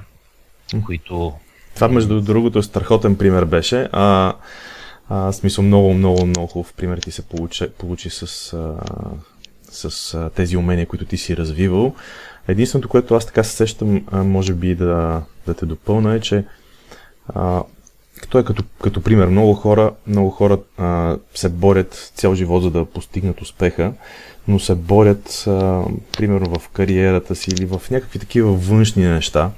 които... 0.86 1.34
Това, 1.74 1.88
между 1.88 2.20
другото, 2.20 2.62
страхотен 2.62 3.16
пример 3.16 3.44
беше. 3.44 3.88
А, 3.92 4.34
а, 5.08 5.32
смисъл, 5.32 5.64
много, 5.64 5.94
много, 5.94 6.26
много 6.26 6.46
хубав 6.46 6.72
пример 6.72 6.98
ти 6.98 7.10
се 7.10 7.22
получи, 7.28 7.66
получи 7.78 8.10
с, 8.10 8.52
а, 8.52 8.74
с 9.70 10.14
а, 10.14 10.30
тези 10.30 10.56
умения, 10.56 10.86
които 10.86 11.04
ти 11.04 11.16
си 11.16 11.36
развивал. 11.36 11.94
Единственото, 12.48 12.88
което 12.88 13.14
аз 13.14 13.26
така 13.26 13.44
се 13.44 13.56
сещам, 13.56 14.04
а, 14.12 14.22
може 14.22 14.54
би 14.54 14.74
да, 14.74 15.22
да 15.46 15.54
те 15.54 15.66
допълна 15.66 16.14
е, 16.14 16.20
че 16.20 16.44
а, 17.34 17.62
той 18.28 18.40
е 18.40 18.44
като, 18.44 18.62
като 18.82 19.00
пример. 19.00 19.26
Много 19.26 19.54
хора, 19.54 19.92
много 20.06 20.30
хора 20.30 20.58
а, 20.78 21.16
се 21.34 21.48
борят 21.48 22.12
цял 22.14 22.34
живот 22.34 22.62
за 22.62 22.70
да 22.70 22.84
постигнат 22.84 23.42
успеха, 23.42 23.92
но 24.48 24.58
се 24.58 24.74
борят 24.74 25.44
а, 25.46 25.82
примерно 26.16 26.58
в 26.58 26.68
кариерата 26.68 27.34
си 27.34 27.50
или 27.50 27.66
в 27.66 27.82
някакви 27.90 28.18
такива 28.18 28.52
външни 28.52 29.04
неща. 29.04 29.50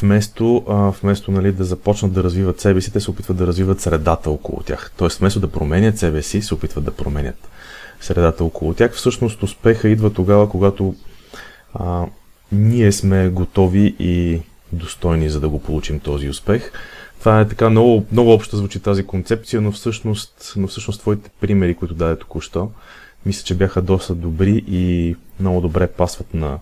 Вместо, 0.00 0.64
а, 0.68 0.74
вместо 0.74 1.30
нали, 1.30 1.52
да 1.52 1.64
започнат 1.64 2.12
да 2.12 2.22
развиват 2.22 2.60
себе 2.60 2.80
си, 2.80 2.92
те 2.92 3.00
се 3.00 3.10
опитват 3.10 3.36
да 3.36 3.46
развиват 3.46 3.80
средата 3.80 4.30
около 4.30 4.62
тях. 4.62 4.92
Тоест, 4.96 5.18
вместо 5.18 5.40
да 5.40 5.48
променят 5.48 5.98
себе 5.98 6.22
си, 6.22 6.42
се 6.42 6.54
опитват 6.54 6.84
да 6.84 6.90
променят 6.90 7.48
средата 8.00 8.44
около 8.44 8.74
тях. 8.74 8.92
Всъщност 8.92 9.42
успеха 9.42 9.88
идва 9.88 10.12
тогава, 10.12 10.50
когато 10.50 10.94
а, 11.74 12.06
ние 12.52 12.92
сме 12.92 13.28
готови 13.28 13.96
и 13.98 14.40
достойни 14.72 15.30
за 15.30 15.40
да 15.40 15.48
го 15.48 15.62
получим 15.62 16.00
този 16.00 16.28
успех. 16.28 16.72
Това 17.18 17.40
е 17.40 17.48
така 17.48 17.70
много, 17.70 18.06
много 18.12 18.32
общо 18.32 18.56
звучи 18.56 18.80
тази 18.80 19.06
концепция, 19.06 19.60
но 19.60 19.72
всъщност, 19.72 20.52
но 20.56 20.66
всъщност 20.66 21.00
твоите 21.00 21.30
примери, 21.40 21.74
които 21.74 21.94
даде 21.94 22.18
току-що, 22.18 22.70
мисля, 23.26 23.44
че 23.44 23.54
бяха 23.54 23.82
доста 23.82 24.14
добри 24.14 24.64
и 24.68 25.16
много 25.40 25.60
добре 25.60 25.86
пасват 25.86 26.34
на, 26.34 26.58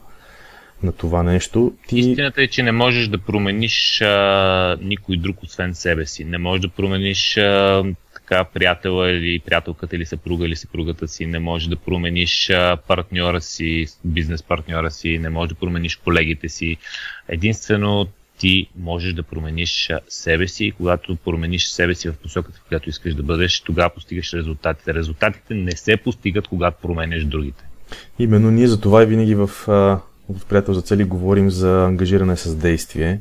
на 0.83 0.92
това 0.92 1.23
нещо. 1.23 1.73
Ти... 1.88 1.99
Истината 1.99 2.42
е, 2.42 2.47
че 2.47 2.62
не 2.62 2.73
можеш 2.73 3.09
да 3.09 3.19
промениш 3.19 4.01
а, 4.01 4.77
никой 4.83 5.16
друг 5.16 5.42
освен 5.42 5.75
себе 5.75 6.07
си. 6.07 6.25
Не 6.25 6.38
можеш 6.38 6.61
да 6.61 6.69
промениш 6.69 7.37
а, 7.37 7.85
така 8.14 8.45
приятела 8.45 9.11
или 9.11 9.38
приятелката 9.38 9.97
или 9.97 10.07
съпруга 10.07 10.47
или 10.47 10.57
съпругата 10.57 11.09
си. 11.09 11.27
Не 11.27 11.38
можеш 11.38 11.69
да 11.69 11.77
промениш 11.77 12.51
а, 12.51 12.77
партньора 12.88 13.40
си, 13.40 13.87
бизнес 14.05 14.42
партньора 14.42 14.90
си. 14.90 15.19
Не 15.19 15.29
можеш 15.29 15.49
да 15.49 15.55
промениш 15.55 15.97
колегите 15.97 16.49
си. 16.49 16.77
Единствено 17.29 18.07
ти 18.38 18.68
можеш 18.79 19.12
да 19.12 19.22
промениш 19.22 19.90
себе 20.09 20.49
си 20.49 20.64
и 20.64 20.72
когато 20.72 21.16
промениш 21.16 21.66
себе 21.66 21.94
си 21.94 22.09
в 22.09 22.14
посоката, 22.22 22.59
в 22.59 22.68
която 22.68 22.88
искаш 22.88 23.14
да 23.14 23.22
бъдеш, 23.22 23.61
тогава 23.61 23.90
постигаш 23.90 24.33
резултатите. 24.33 24.94
Резултатите 24.94 25.55
не 25.55 25.72
се 25.72 25.96
постигат, 25.96 26.49
когато 26.49 26.81
променеш 26.83 27.25
другите. 27.25 27.64
Именно 28.18 28.51
ние 28.51 28.66
за 28.66 28.81
това 28.81 29.03
и 29.03 29.07
винаги 29.07 29.35
в, 29.35 29.51
в 30.29 30.46
Приятел 30.49 30.75
за 30.75 30.83
цели 30.83 31.05
говорим 31.05 31.51
за 31.51 31.85
ангажиране 31.85 32.37
с 32.37 32.57
действие. 32.57 33.20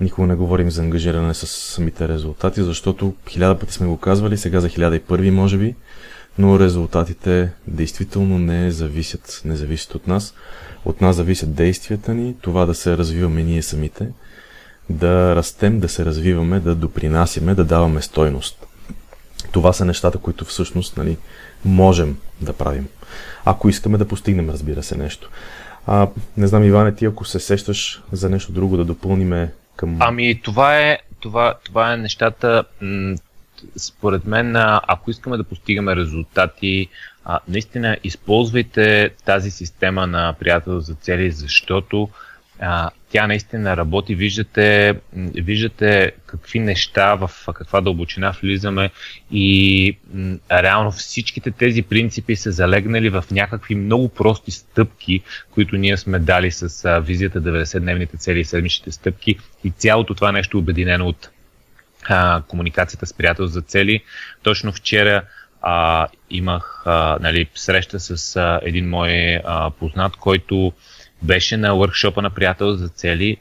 Никога 0.00 0.26
не 0.26 0.34
говорим 0.34 0.70
за 0.70 0.82
ангажиране 0.82 1.34
с 1.34 1.46
самите 1.46 2.08
резултати, 2.08 2.62
защото 2.62 3.14
хиляда 3.28 3.58
пъти 3.58 3.72
сме 3.72 3.86
го 3.86 3.96
казвали, 3.96 4.36
сега 4.36 4.60
за 4.60 4.68
хиляда 4.68 4.96
и 4.96 5.00
първи 5.00 5.30
може 5.30 5.58
би, 5.58 5.74
но 6.38 6.58
резултатите 6.58 7.52
действително 7.66 8.38
не 8.38 8.70
зависят, 8.70 9.42
не 9.44 9.56
зависят 9.56 9.94
от 9.94 10.06
нас. 10.06 10.34
От 10.84 11.00
нас 11.00 11.16
зависят 11.16 11.54
действията 11.54 12.14
ни, 12.14 12.34
това 12.40 12.66
да 12.66 12.74
се 12.74 12.96
развиваме 12.96 13.42
ние 13.42 13.62
самите, 13.62 14.08
да 14.90 15.36
растем, 15.36 15.80
да 15.80 15.88
се 15.88 16.04
развиваме, 16.04 16.60
да 16.60 16.74
допринасяме, 16.74 17.54
да 17.54 17.64
даваме 17.64 18.02
стойност. 18.02 18.66
Това 19.52 19.72
са 19.72 19.84
нещата, 19.84 20.18
които 20.18 20.44
всъщност 20.44 20.96
нали, 20.96 21.16
можем 21.64 22.18
да 22.40 22.52
правим. 22.52 22.88
Ако 23.44 23.68
искаме 23.68 23.98
да 23.98 24.08
постигнем, 24.08 24.50
разбира 24.50 24.82
се, 24.82 24.96
нещо. 24.96 25.30
А, 25.86 26.08
не 26.36 26.46
знам, 26.46 26.64
Иване, 26.64 26.94
ти 26.94 27.04
ако 27.04 27.24
се 27.24 27.40
сещаш 27.40 28.02
за 28.12 28.30
нещо 28.30 28.52
друго 28.52 28.76
да 28.76 28.84
допълниме 28.84 29.52
към... 29.76 29.96
Ами, 30.00 30.40
това 30.42 30.78
е, 30.78 30.98
това, 31.20 31.54
това 31.64 31.92
е 31.92 31.96
нещата, 31.96 32.64
според 33.76 34.26
мен, 34.26 34.56
ако 34.56 35.10
искаме 35.10 35.36
да 35.36 35.44
постигаме 35.44 35.96
резултати, 35.96 36.88
наистина 37.48 37.96
използвайте 38.04 39.10
тази 39.24 39.50
система 39.50 40.06
на 40.06 40.34
приятел 40.40 40.80
за 40.80 40.94
цели, 40.94 41.30
защото 41.30 42.08
тя 43.10 43.26
наистина 43.26 43.76
работи. 43.76 44.14
Виждате, 44.14 44.94
виждате 45.34 46.12
какви 46.26 46.58
неща, 46.58 47.14
в 47.14 47.30
каква 47.54 47.80
дълбочина 47.80 48.34
влизаме 48.42 48.90
и 49.30 49.96
реално 50.50 50.90
всичките 50.90 51.50
тези 51.50 51.82
принципи 51.82 52.36
са 52.36 52.52
залегнали 52.52 53.08
в 53.08 53.24
някакви 53.30 53.74
много 53.74 54.08
прости 54.08 54.50
стъпки, 54.50 55.22
които 55.50 55.76
ние 55.76 55.96
сме 55.96 56.18
дали 56.18 56.50
с 56.50 57.00
визията 57.00 57.42
90-дневните 57.42 58.18
цели 58.18 58.40
и 58.40 58.44
седмичните 58.44 58.92
стъпки 58.92 59.38
и 59.64 59.70
цялото 59.70 60.14
това 60.14 60.32
нещо 60.32 60.56
е 60.56 60.60
обединено 60.60 61.06
от 61.06 61.30
а, 62.08 62.42
комуникацията 62.48 63.06
с 63.06 63.14
приятел 63.14 63.46
за 63.46 63.62
цели. 63.62 64.02
Точно 64.42 64.72
вчера 64.72 65.22
а, 65.62 66.08
имах 66.30 66.82
а, 66.86 67.18
нали, 67.20 67.48
среща 67.54 68.00
с 68.00 68.36
а, 68.36 68.60
един 68.62 68.88
мой 68.88 69.40
а, 69.44 69.70
познат, 69.70 70.16
който 70.16 70.72
беше 71.22 71.56
на 71.56 71.74
въркшопа 71.74 72.22
на 72.22 72.30
приятел 72.30 72.74
за 72.74 72.88
цели. 72.88 73.36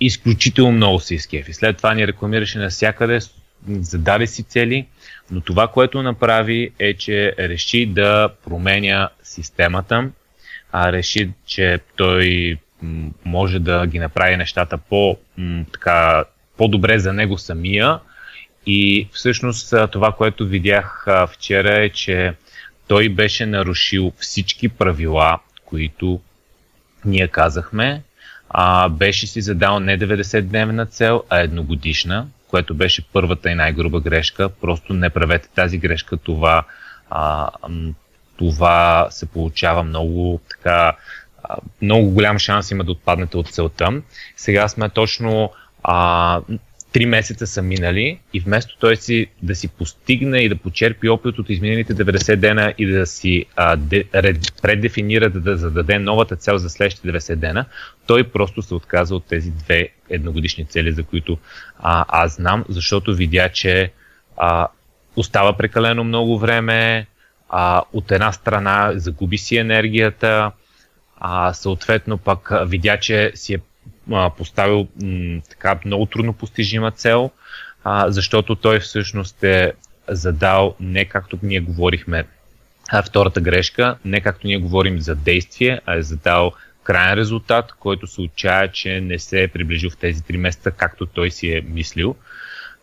Изключително 0.00 0.72
много 0.72 1.00
се 1.00 1.14
изкефи. 1.14 1.52
След 1.52 1.76
това 1.76 1.94
ни 1.94 2.06
рекламираше 2.06 2.58
навсякъде, 2.58 3.18
зададе 3.68 4.26
си 4.26 4.42
цели, 4.42 4.86
но 5.30 5.40
това, 5.40 5.68
което 5.68 6.02
направи 6.02 6.70
е, 6.78 6.94
че 6.94 7.34
реши 7.38 7.86
да 7.86 8.28
променя 8.44 9.08
системата, 9.22 10.10
а 10.72 10.92
реши, 10.92 11.30
че 11.46 11.80
той 11.96 12.56
може 13.24 13.58
да 13.58 13.86
ги 13.86 13.98
направи 13.98 14.36
нещата 14.36 14.78
по, 14.78 15.18
така, 15.72 16.24
по-добре 16.56 16.98
за 16.98 17.12
него 17.12 17.38
самия. 17.38 17.98
И 18.66 19.08
всъщност 19.12 19.74
това, 19.92 20.12
което 20.12 20.46
видях 20.46 21.06
вчера 21.28 21.84
е, 21.84 21.88
че 21.88 22.34
той 22.88 23.08
беше 23.08 23.46
нарушил 23.46 24.12
всички 24.18 24.68
правила, 24.68 25.38
които 25.64 26.20
ние 27.04 27.28
казахме. 27.28 28.02
А, 28.50 28.88
беше 28.88 29.26
си 29.26 29.40
задал 29.40 29.80
не 29.80 29.98
90-дневна 29.98 30.88
цел, 30.88 31.22
а 31.30 31.38
едногодишна, 31.38 32.26
което 32.48 32.74
беше 32.74 33.06
първата 33.12 33.50
и 33.50 33.54
най-груба 33.54 34.00
грешка. 34.00 34.48
Просто 34.48 34.94
не 34.94 35.10
правете 35.10 35.48
тази 35.54 35.78
грешка. 35.78 36.16
Това, 36.16 36.64
а, 37.10 37.50
това 38.36 39.06
се 39.10 39.26
получава 39.26 39.82
много 39.82 40.40
така 40.50 40.96
много 41.82 42.10
голям 42.10 42.38
шанс 42.38 42.70
има 42.70 42.84
да 42.84 42.92
отпаднете 42.92 43.36
от 43.36 43.48
целта. 43.48 44.02
Сега 44.36 44.68
сме 44.68 44.88
точно 44.88 45.50
а, 45.88 46.40
три 46.92 47.06
месеца 47.06 47.46
са 47.46 47.62
минали 47.62 48.18
и 48.34 48.40
вместо 48.40 48.76
той 48.78 48.96
си 48.96 49.26
да 49.42 49.54
си 49.54 49.68
постигне 49.68 50.38
и 50.38 50.48
да 50.48 50.56
почерпи 50.56 51.08
опит 51.08 51.38
от 51.38 51.50
изминалите 51.50 51.94
90 51.94 52.36
дена 52.36 52.74
и 52.78 52.86
да 52.86 53.06
си 53.06 53.44
а, 53.56 53.76
де, 53.76 54.04
ред, 54.14 54.38
предефинира 54.62 55.30
да, 55.30 55.40
да 55.40 55.56
зададе 55.56 55.98
новата 55.98 56.36
цел 56.36 56.58
за 56.58 56.70
следващите 56.70 57.08
90 57.08 57.36
дена, 57.36 57.64
той 58.06 58.24
просто 58.24 58.62
се 58.62 58.74
отказа 58.74 59.16
от 59.16 59.24
тези 59.26 59.50
две 59.50 59.88
едногодишни 60.10 60.64
цели, 60.64 60.92
за 60.92 61.02
които 61.02 61.38
а, 61.78 62.04
аз 62.08 62.34
знам, 62.34 62.64
защото 62.68 63.14
видя, 63.14 63.48
че 63.48 63.92
а, 64.36 64.68
остава 65.16 65.56
прекалено 65.56 66.04
много 66.04 66.38
време, 66.38 67.06
а, 67.48 67.82
от 67.92 68.12
една 68.12 68.32
страна 68.32 68.92
загуби 68.94 69.38
си 69.38 69.56
енергията, 69.56 70.52
а, 71.16 71.52
съответно 71.52 72.18
пък 72.18 72.50
видя, 72.66 72.96
че 73.00 73.32
си 73.34 73.54
е 73.54 73.58
поставил 74.36 74.88
м, 75.02 75.40
така 75.50 75.78
много 75.84 76.06
трудно 76.06 76.32
постижима 76.32 76.90
цел, 76.90 77.30
а, 77.84 78.10
защото 78.10 78.54
той 78.54 78.80
всъщност 78.80 79.44
е 79.44 79.72
задал 80.08 80.76
не 80.80 81.04
както 81.04 81.38
ние 81.42 81.60
говорихме 81.60 82.24
а, 82.88 83.02
втората 83.02 83.40
грешка, 83.40 83.96
не 84.04 84.20
както 84.20 84.46
ние 84.46 84.58
говорим 84.58 85.00
за 85.00 85.14
действие, 85.14 85.80
а 85.86 85.94
е 85.94 86.02
задал 86.02 86.52
крайен 86.82 87.18
резултат, 87.18 87.72
който 87.72 88.06
се 88.06 88.20
отчая, 88.20 88.72
че 88.72 89.00
не 89.00 89.18
се 89.18 89.42
е 89.42 89.48
приближил 89.48 89.90
в 89.90 89.96
тези 89.96 90.24
три 90.24 90.36
месеца, 90.36 90.70
както 90.70 91.06
той 91.06 91.30
си 91.30 91.52
е 91.52 91.60
мислил. 91.60 92.16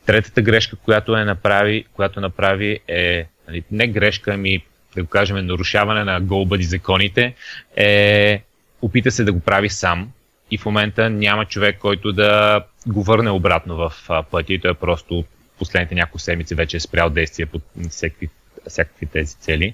Третата 0.06 0.42
грешка, 0.42 0.76
която, 0.76 1.16
е 1.16 1.26
направи, 1.26 1.86
която 1.94 2.22
направи 2.22 2.80
е 2.88 3.26
нали, 3.48 3.64
не 3.72 3.88
грешка, 3.88 4.34
ами 4.34 4.64
да 4.96 5.04
го 5.04 5.10
кажем 5.10 5.46
нарушаване 5.46 6.04
на 6.04 6.22
голбади 6.22 6.64
законите, 6.64 7.36
е 7.76 8.42
опита 8.82 9.12
се 9.12 9.24
да 9.24 9.34
го 9.34 9.40
прави 9.40 9.70
сам, 9.70 10.12
и 10.54 10.58
в 10.58 10.66
момента 10.66 11.10
няма 11.10 11.46
човек, 11.46 11.78
който 11.80 12.12
да 12.12 12.62
го 12.88 13.04
върне 13.04 13.30
обратно 13.30 13.76
в 13.76 13.94
пътя 14.32 14.54
и 14.54 14.60
той 14.60 14.74
просто 14.74 15.24
последните 15.58 15.96
няколко 15.96 16.20
седмици 16.20 16.56
вече 16.56 16.78
е 16.78 16.80
спрял 16.80 17.10
действия 17.10 17.48
по 17.48 17.62
всякакви, 17.90 18.30
всякакви 18.68 19.06
тези 19.06 19.36
цели. 19.36 19.74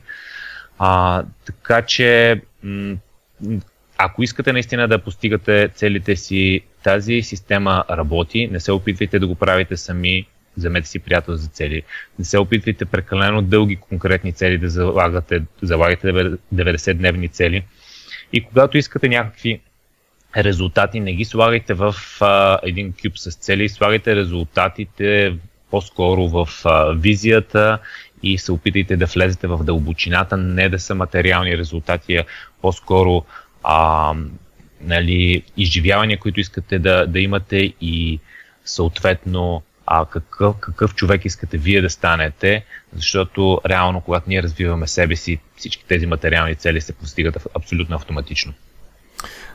А, 0.78 1.24
така 1.46 1.82
че, 1.82 2.42
ако 3.98 4.24
искате 4.24 4.54
наистина 4.54 4.88
да 4.88 5.00
постигате 5.00 5.70
целите 5.76 6.16
си, 6.16 6.62
тази 6.84 7.22
система 7.22 7.84
работи. 7.90 8.48
Не 8.52 8.60
се 8.60 8.72
опитвайте 8.72 9.20
да 9.20 9.28
го 9.28 9.36
правите 9.36 9.78
сами, 9.78 10.26
вземете 10.58 10.88
си 10.88 11.00
приятел 11.00 11.36
за 11.36 11.48
цели. 11.48 11.84
Не 12.20 12.26
се 12.26 12.38
опитвайте 12.38 12.86
прекалено 12.86 13.42
дълги 13.42 13.76
конкретни 13.76 14.34
цели 14.34 14.58
да 14.58 14.70
залагате, 14.70 15.42
залагате 15.62 16.08
90-дневни 16.56 17.32
цели. 17.32 17.64
И 18.34 18.44
когато 18.44 18.78
искате 18.78 19.10
някакви 19.10 19.62
резултати, 20.38 21.00
не 21.00 21.14
ги 21.14 21.26
слагайте 21.26 21.74
в 21.74 21.96
а, 22.22 22.60
един 22.64 22.94
кюб 22.94 23.18
с 23.18 23.36
цели, 23.36 23.70
слагайте 23.70 24.16
резултатите 24.16 25.36
по-скоро 25.72 26.28
в 26.28 26.50
а, 26.66 26.94
визията 26.94 27.80
и 28.24 28.38
се 28.38 28.52
опитайте 28.52 28.98
да 28.98 29.06
влезете 29.06 29.48
в 29.48 29.64
дълбочината, 29.64 30.38
не 30.38 30.70
да 30.70 30.80
са 30.80 30.96
материални 30.96 31.58
резултати, 31.58 32.16
а 32.16 32.24
по-скоро 32.62 33.26
а, 33.64 34.14
нали, 34.82 35.44
изживявания, 35.58 36.20
които 36.20 36.40
искате 36.40 36.80
да, 36.80 37.08
да 37.08 37.20
имате 37.20 37.74
и 37.82 38.20
съответно 38.66 39.64
а 39.92 40.06
какъв, 40.06 40.56
какъв 40.60 40.96
човек 40.96 41.26
искате 41.26 41.58
вие 41.58 41.82
да 41.82 41.90
станете, 41.90 42.66
защото 42.94 43.62
реално, 43.66 44.02
когато 44.02 44.30
ние 44.30 44.44
развиваме 44.44 44.88
себе 44.88 45.16
си, 45.16 45.40
всички 45.58 45.86
тези 45.88 46.06
материални 46.06 46.56
цели 46.56 46.82
се 46.82 46.94
постигат 46.94 47.48
абсолютно 47.56 47.96
автоматично. 47.96 48.54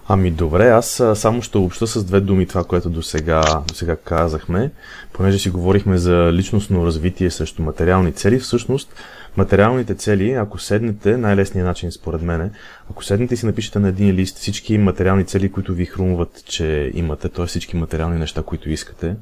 Ами 0.08 0.30
добре, 0.30 0.68
аз 0.68 1.02
само 1.14 1.42
ще 1.42 1.58
обща 1.58 1.86
с 1.86 2.04
две 2.04 2.20
думи 2.20 2.46
това, 2.46 2.64
което 2.64 2.90
до 2.90 3.02
сега, 3.02 3.42
до 3.68 3.74
сега 3.74 3.96
казахме, 3.96 4.70
понеже 5.12 5.38
си 5.38 5.50
говорихме 5.50 5.98
за 5.98 6.32
личностно 6.32 6.86
развитие 6.86 7.30
срещу 7.30 7.62
материални 7.62 8.12
цели. 8.12 8.38
Всъщност, 8.38 8.94
материалните 9.36 9.94
цели, 9.94 10.32
ако 10.32 10.58
седнете, 10.58 11.16
най-лесният 11.16 11.66
начин 11.66 11.92
според 11.92 12.22
мен, 12.22 12.50
ако 12.90 13.04
седнете 13.04 13.34
и 13.34 13.36
си 13.36 13.46
напишете 13.46 13.78
на 13.78 13.88
един 13.88 14.14
лист 14.14 14.36
всички 14.36 14.78
материални 14.78 15.24
цели, 15.24 15.52
които 15.52 15.74
ви 15.74 15.84
хрумват, 15.84 16.42
че 16.44 16.90
имате, 16.94 17.28
т.е. 17.28 17.46
всички 17.46 17.76
материални 17.76 18.18
неща, 18.18 18.42
които 18.42 18.70
искате, 18.70 19.16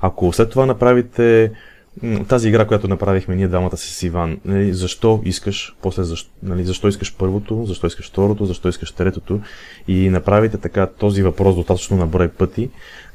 ако 0.00 0.32
след 0.32 0.50
това 0.50 0.66
направите 0.66 1.52
тази 2.28 2.48
игра, 2.48 2.64
която 2.64 2.88
направихме 2.88 3.36
ние 3.36 3.48
двамата 3.48 3.76
с 3.76 4.02
Иван, 4.02 4.38
нали, 4.44 4.72
защо 4.72 5.22
искаш, 5.24 5.76
после 5.82 6.02
защо, 6.02 6.30
нали, 6.42 6.64
защо 6.64 6.88
искаш 6.88 7.14
първото, 7.18 7.64
защо 7.66 7.86
искаш 7.86 8.08
второто, 8.08 8.46
защо 8.46 8.68
искаш 8.68 8.92
третото 8.92 9.40
и 9.88 10.08
направите 10.08 10.58
така 10.58 10.86
този 10.86 11.22
въпрос 11.22 11.56
достатъчно 11.56 11.96
на 11.96 12.06
брой 12.06 12.28
пъти, 12.28 12.70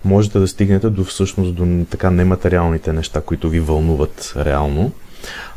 можете 0.05 0.39
да 0.39 0.47
стигнете 0.47 0.89
до 0.89 1.03
всъщност 1.03 1.55
до 1.55 1.85
така 1.89 2.09
нематериалните 2.09 2.93
неща, 2.93 3.21
които 3.21 3.49
ви 3.49 3.59
вълнуват 3.59 4.33
реално. 4.37 4.91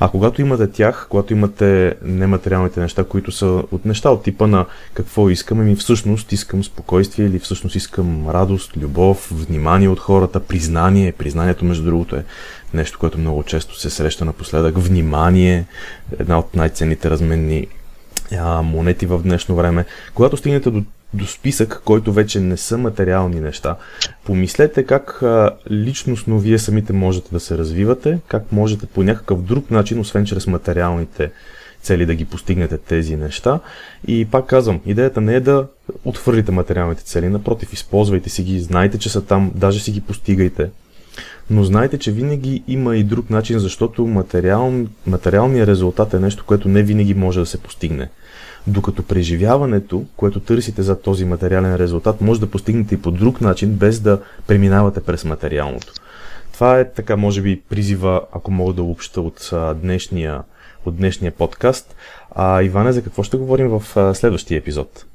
А 0.01 0.09
когато 0.09 0.41
имате 0.41 0.71
тях, 0.71 1.07
когато 1.11 1.33
имате 1.33 1.95
нематериалните 2.03 2.81
неща, 2.81 3.05
които 3.05 3.33
са 3.33 3.47
от 3.47 3.85
неща 3.85 4.11
от 4.11 4.23
типа 4.23 4.47
на 4.47 4.67
какво 4.95 5.31
искам, 5.31 5.65
ми 5.65 5.77
всъщност 5.77 6.33
искам 6.33 6.65
спокойствие 6.65 7.27
или 7.27 7.39
всъщност 7.39 7.77
искам 7.77 8.29
радост, 8.29 8.77
любов, 8.77 9.29
внимание 9.33 9.89
от 9.89 10.01
хората, 10.01 10.41
признание. 10.41 11.13
Признанието, 11.13 11.65
между 11.65 11.85
другото, 11.85 12.17
е 12.17 12.25
нещо, 12.75 12.99
което 12.99 13.19
много 13.19 13.43
често 13.43 13.81
се 13.81 13.91
среща 13.91 14.25
напоследък. 14.25 14.79
Внимание, 14.79 15.65
една 16.19 16.39
от 16.39 16.57
най-ценните 16.57 17.11
разменни 17.11 17.67
а, 18.39 18.63
монети 18.63 19.07
в 19.07 19.23
днешно 19.23 19.57
време. 19.57 19.85
Когато 20.15 20.37
стигнете 20.37 20.71
до, 20.71 20.83
до 21.15 21.27
списък, 21.27 21.83
който 21.85 22.13
вече 22.13 22.41
не 22.41 22.57
са 22.57 22.79
материални 22.79 23.41
неща, 23.41 23.77
помислете 24.25 24.83
как 24.83 25.23
а, 25.23 25.51
личностно 25.71 26.39
вие 26.39 26.59
самите 26.59 26.93
можете 26.93 27.31
да 27.33 27.41
се 27.41 27.59
развивате, 27.59 28.19
как 28.29 28.53
можете 28.53 28.87
по 28.87 29.03
някакъв 29.03 29.43
друг 29.43 29.71
начин, 29.71 30.01
освен 30.01 30.27
чрез 30.27 30.47
материалните 30.47 31.31
цели 31.83 32.07
да 32.07 32.15
ги 32.15 32.25
постигнете 32.25 32.79
тези 32.79 33.17
неща. 33.17 33.61
И 34.07 34.25
пак 34.25 34.47
казвам, 34.47 34.81
идеята 34.87 35.21
не 35.21 35.35
е 35.35 35.41
да 35.41 35.67
отхвърлите 36.05 36.53
материалните 36.53 37.05
цели, 37.05 37.29
напротив, 37.29 37.73
използвайте 37.73 38.31
си 38.31 38.43
ги, 38.43 38.61
знайте, 38.61 38.99
че 38.99 39.09
са 39.09 39.25
там, 39.25 39.53
даже 39.55 39.81
си 39.81 39.93
ги 39.93 40.01
постигайте, 40.01 40.71
но 41.53 41.65
знайте, 41.65 41.99
че 41.99 42.12
винаги 42.12 42.62
има 42.69 42.97
и 42.97 43.05
друг 43.05 43.31
начин, 43.31 43.59
защото 43.59 44.07
материал, 44.07 44.73
материалният 45.07 45.69
резултат 45.69 46.15
е 46.15 46.19
нещо, 46.19 46.45
което 46.47 46.69
не 46.69 46.83
винаги 46.83 47.15
може 47.15 47.41
да 47.41 47.47
се 47.47 47.62
постигне. 47.62 48.09
Докато 48.67 49.03
преживяването, 49.03 50.05
което 50.17 50.41
търсите 50.41 50.83
за 50.83 51.01
този 51.01 51.25
материален 51.25 51.77
резултат, 51.77 52.21
може 52.21 52.41
да 52.41 52.51
постигнете 52.51 52.95
и 52.95 53.03
по 53.03 53.11
друг 53.11 53.41
начин, 53.41 53.75
без 53.75 54.01
да 54.01 54.21
преминавате 54.47 55.01
през 55.01 55.25
материалното. 55.25 55.93
Това 56.53 56.81
е 56.81 56.93
така, 56.93 57.17
може 57.17 57.43
би, 57.43 57.61
призива, 57.61 58.23
ако 58.33 58.51
мога 58.51 58.73
да 58.73 58.83
обща 58.83 59.21
от 59.21 59.51
днешния, 59.83 60.43
от 60.85 60.97
днешния 60.97 61.33
подкаст. 61.33 61.97
А, 62.31 62.62
Иване, 62.62 62.93
за 62.93 63.03
какво 63.03 63.23
ще 63.23 63.37
говорим 63.37 63.69
в 63.69 64.15
следващия 64.15 64.59
епизод? 64.59 65.07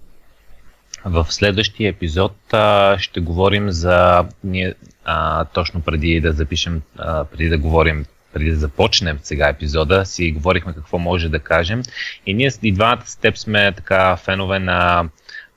В 1.06 1.28
следващия 1.30 1.89
епизод 1.89 2.54
а, 2.54 2.97
ще 3.00 3.19
говорим 3.19 3.71
за. 3.71 4.26
Ние, 4.43 4.73
а, 5.10 5.46
точно 5.46 5.82
преди 5.82 6.22
да 6.22 6.32
запишем, 6.32 6.82
а, 6.98 7.24
преди 7.24 7.50
да 7.50 7.58
говорим 7.58 8.06
преди 8.34 8.50
да 8.50 8.56
започнем 8.56 9.20
сега 9.24 9.48
епизода, 9.48 10.06
си 10.06 10.32
говорихме 10.32 10.74
какво 10.74 11.00
може 11.00 11.30
да 11.30 11.39
кажем. 11.39 11.84
И 12.26 12.34
ние 12.34 12.52
и 12.63 12.72
двамата 12.72 13.02
с 13.06 13.15
теб 13.15 13.38
сме 13.38 13.72
така 13.72 14.17
фенове 14.17 14.60
на 14.60 15.10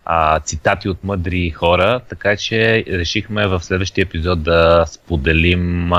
а, 0.04 0.40
цитати 0.40 0.88
от 0.88 1.04
мъдри 1.04 1.50
хора, 1.50 2.00
така 2.08 2.36
че 2.36 2.84
решихме 2.88 3.46
в 3.46 3.60
следващия 3.64 4.02
епизод 4.02 4.42
да 4.42 4.84
споделим 4.86 5.92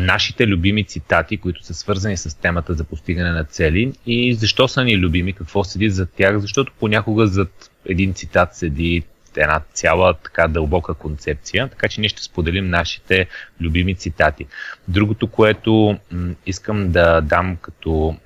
нашите 0.00 0.46
любими 0.46 0.84
цитати, 0.84 1.36
които 1.36 1.64
са 1.64 1.74
свързани 1.74 2.16
с 2.16 2.40
темата 2.40 2.74
за 2.74 2.84
постигане 2.84 3.30
на 3.30 3.44
цели 3.44 3.92
и 4.06 4.34
защо 4.34 4.68
са 4.68 4.84
ни 4.84 4.98
любими, 4.98 5.32
какво 5.32 5.64
седи 5.64 5.90
за 5.90 6.06
тях, 6.06 6.38
защото 6.38 6.72
понякога 6.80 7.26
зад 7.26 7.70
един 7.86 8.14
цитат 8.14 8.56
седи 8.56 9.02
една 9.36 9.60
цяла 9.72 10.14
така 10.14 10.48
дълбока 10.48 10.94
концепция, 10.94 11.68
така 11.68 11.88
че 11.88 12.00
ние 12.00 12.08
ще 12.08 12.22
споделим 12.22 12.70
нашите 12.70 13.26
любими 13.60 13.94
цитати. 13.94 14.46
Другото, 14.88 15.26
което 15.26 15.98
искам 16.46 16.92
да 16.92 17.20
дам 17.20 17.56
като, 17.56 18.16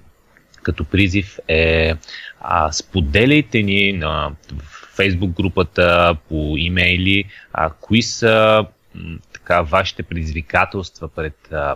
като 0.63 0.85
призив 0.85 1.39
е 1.49 1.95
а, 2.41 2.73
споделяйте 2.73 3.63
ни 3.63 3.93
на 3.93 4.33
фейсбук 4.97 5.31
групата, 5.31 6.17
по 6.29 6.55
имейли, 6.57 7.25
а, 7.53 7.71
кои 7.71 8.03
са 8.03 8.67
така, 9.33 9.63
вашите 9.63 10.03
предизвикателства 10.03 11.09
пред, 11.09 11.35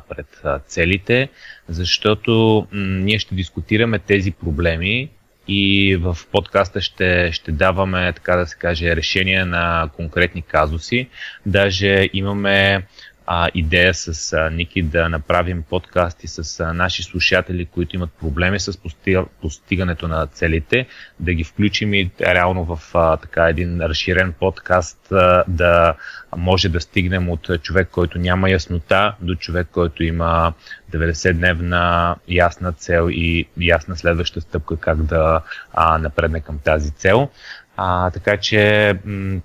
пред 0.08 0.42
целите, 0.66 1.28
защото 1.68 2.66
ние 2.72 3.18
ще 3.18 3.34
дискутираме 3.34 3.98
тези 3.98 4.30
проблеми 4.30 5.10
и 5.48 5.96
в 5.96 6.18
подкаста 6.32 6.80
ще, 6.80 7.32
ще 7.32 7.52
даваме, 7.52 8.12
така 8.12 8.36
да 8.36 8.46
се 8.46 8.56
каже, 8.56 8.96
решения 8.96 9.46
на 9.46 9.90
конкретни 9.96 10.42
казуси. 10.42 11.08
Даже 11.46 12.08
имаме 12.12 12.86
а, 13.26 13.48
идея 13.54 13.94
с 13.94 14.32
а, 14.32 14.50
Ники 14.50 14.82
да 14.82 15.08
направим 15.08 15.62
подкасти 15.62 16.28
с 16.28 16.60
а, 16.60 16.72
наши 16.72 17.02
слушатели, 17.02 17.64
които 17.66 17.96
имат 17.96 18.10
проблеми 18.12 18.60
с 18.60 18.78
постига, 18.78 19.24
постигането 19.42 20.08
на 20.08 20.26
целите, 20.26 20.86
да 21.20 21.34
ги 21.34 21.44
включим 21.44 21.94
и 21.94 22.10
реално 22.20 22.64
в 22.64 22.80
а, 22.94 23.16
така 23.16 23.48
един 23.48 23.80
разширен 23.80 24.32
подкаст 24.32 25.12
а, 25.12 25.44
да 25.48 25.94
може 26.36 26.68
да 26.68 26.80
стигнем 26.80 27.30
от 27.30 27.50
човек, 27.62 27.88
който 27.90 28.18
няма 28.18 28.50
яснота, 28.50 29.14
до 29.20 29.34
човек, 29.34 29.68
който 29.72 30.04
има 30.04 30.52
90-дневна 30.92 32.14
ясна 32.28 32.72
цел 32.72 33.08
и 33.10 33.48
ясна 33.60 33.96
следваща 33.96 34.40
стъпка 34.40 34.76
как 34.76 35.02
да 35.02 35.42
а, 35.72 35.98
напредне 35.98 36.40
към 36.40 36.58
тази 36.58 36.90
цел. 36.90 37.28
А, 37.76 38.10
така 38.10 38.36
че 38.36 38.94
м- 39.04 39.40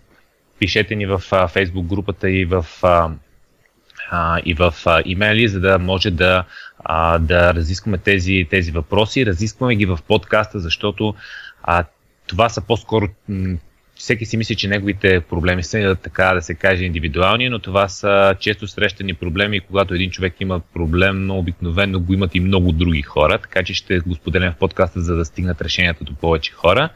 пишете 0.60 0.96
ни 0.96 1.06
в 1.06 1.22
а, 1.32 1.48
Facebook 1.48 1.86
групата 1.86 2.30
и 2.30 2.46
в 2.46 2.66
а, 2.84 3.10
а, 4.10 4.42
и 4.46 4.54
в 4.54 4.74
а, 4.86 5.02
имейли, 5.06 5.48
за 5.48 5.60
да 5.60 5.80
може 5.80 6.12
да, 6.12 6.44
а, 6.80 7.20
да 7.20 7.54
разискваме 7.54 7.98
тези, 7.98 8.48
тези 8.50 8.72
въпроси. 8.72 9.26
Разискваме 9.26 9.76
ги 9.76 9.86
в 9.86 10.00
подкаста, 10.08 10.60
защото 10.60 11.16
а, 11.64 11.84
това 12.28 12.50
са 12.50 12.62
по-скоро 12.62 13.08
всеки 13.98 14.26
си 14.26 14.38
мисли, 14.38 14.56
че 14.56 14.68
неговите 14.68 15.20
проблеми 15.20 15.64
са, 15.64 15.96
така 16.04 16.34
да 16.34 16.42
се 16.42 16.56
каже, 16.56 16.84
индивидуални, 16.84 17.50
но 17.50 17.60
това 17.60 17.88
са 17.88 18.36
често 18.40 18.68
срещани 18.68 19.14
проблеми 19.14 19.60
когато 19.60 19.94
един 19.94 20.12
човек 20.12 20.34
има 20.40 20.60
проблем, 20.74 21.26
но 21.26 21.38
обикновено 21.38 22.00
го 22.00 22.14
имат 22.14 22.36
и 22.36 22.40
много 22.40 22.72
други 22.72 23.02
хора, 23.02 23.38
така 23.38 23.64
че 23.64 23.74
ще 23.74 24.00
го 24.00 24.16
споделям 24.16 24.54
в 24.54 24.58
подкаста, 24.58 25.02
за 25.02 25.16
да 25.16 25.26
стигнат 25.26 25.62
решенията 25.62 26.04
до 26.04 26.16
повече 26.16 26.52
хора. 26.52 26.90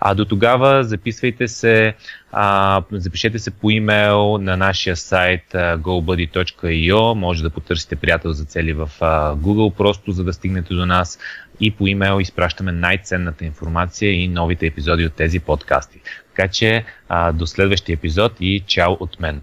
А 0.00 0.14
до 0.14 0.24
тогава 0.24 0.84
записвайте 0.84 1.48
се, 1.48 1.94
а, 2.32 2.82
запишете 2.92 3.38
се 3.38 3.50
по 3.50 3.70
имейл 3.70 4.38
на 4.38 4.56
нашия 4.56 4.96
сайт 4.96 5.44
gobuddy.io, 5.52 7.14
може 7.14 7.42
да 7.42 7.50
потърсите 7.50 7.96
приятел 7.96 8.32
за 8.32 8.44
цели 8.44 8.72
в 8.72 8.90
а, 9.00 9.36
Google, 9.36 9.74
просто 9.74 10.12
за 10.12 10.24
да 10.24 10.32
стигнете 10.32 10.74
до 10.74 10.86
нас 10.86 11.18
и 11.60 11.70
по 11.70 11.86
имейл 11.86 12.20
изпращаме 12.20 12.72
най-ценната 12.72 13.44
информация 13.44 14.12
и 14.12 14.28
новите 14.28 14.66
епизоди 14.66 15.06
от 15.06 15.12
тези 15.12 15.40
подкасти. 15.40 16.00
Така 16.36 16.48
че 16.48 16.84
а, 17.08 17.32
до 17.32 17.46
следващия 17.46 17.94
епизод 17.94 18.32
и 18.40 18.62
чао 18.66 18.92
от 18.92 19.20
мен. 19.20 19.42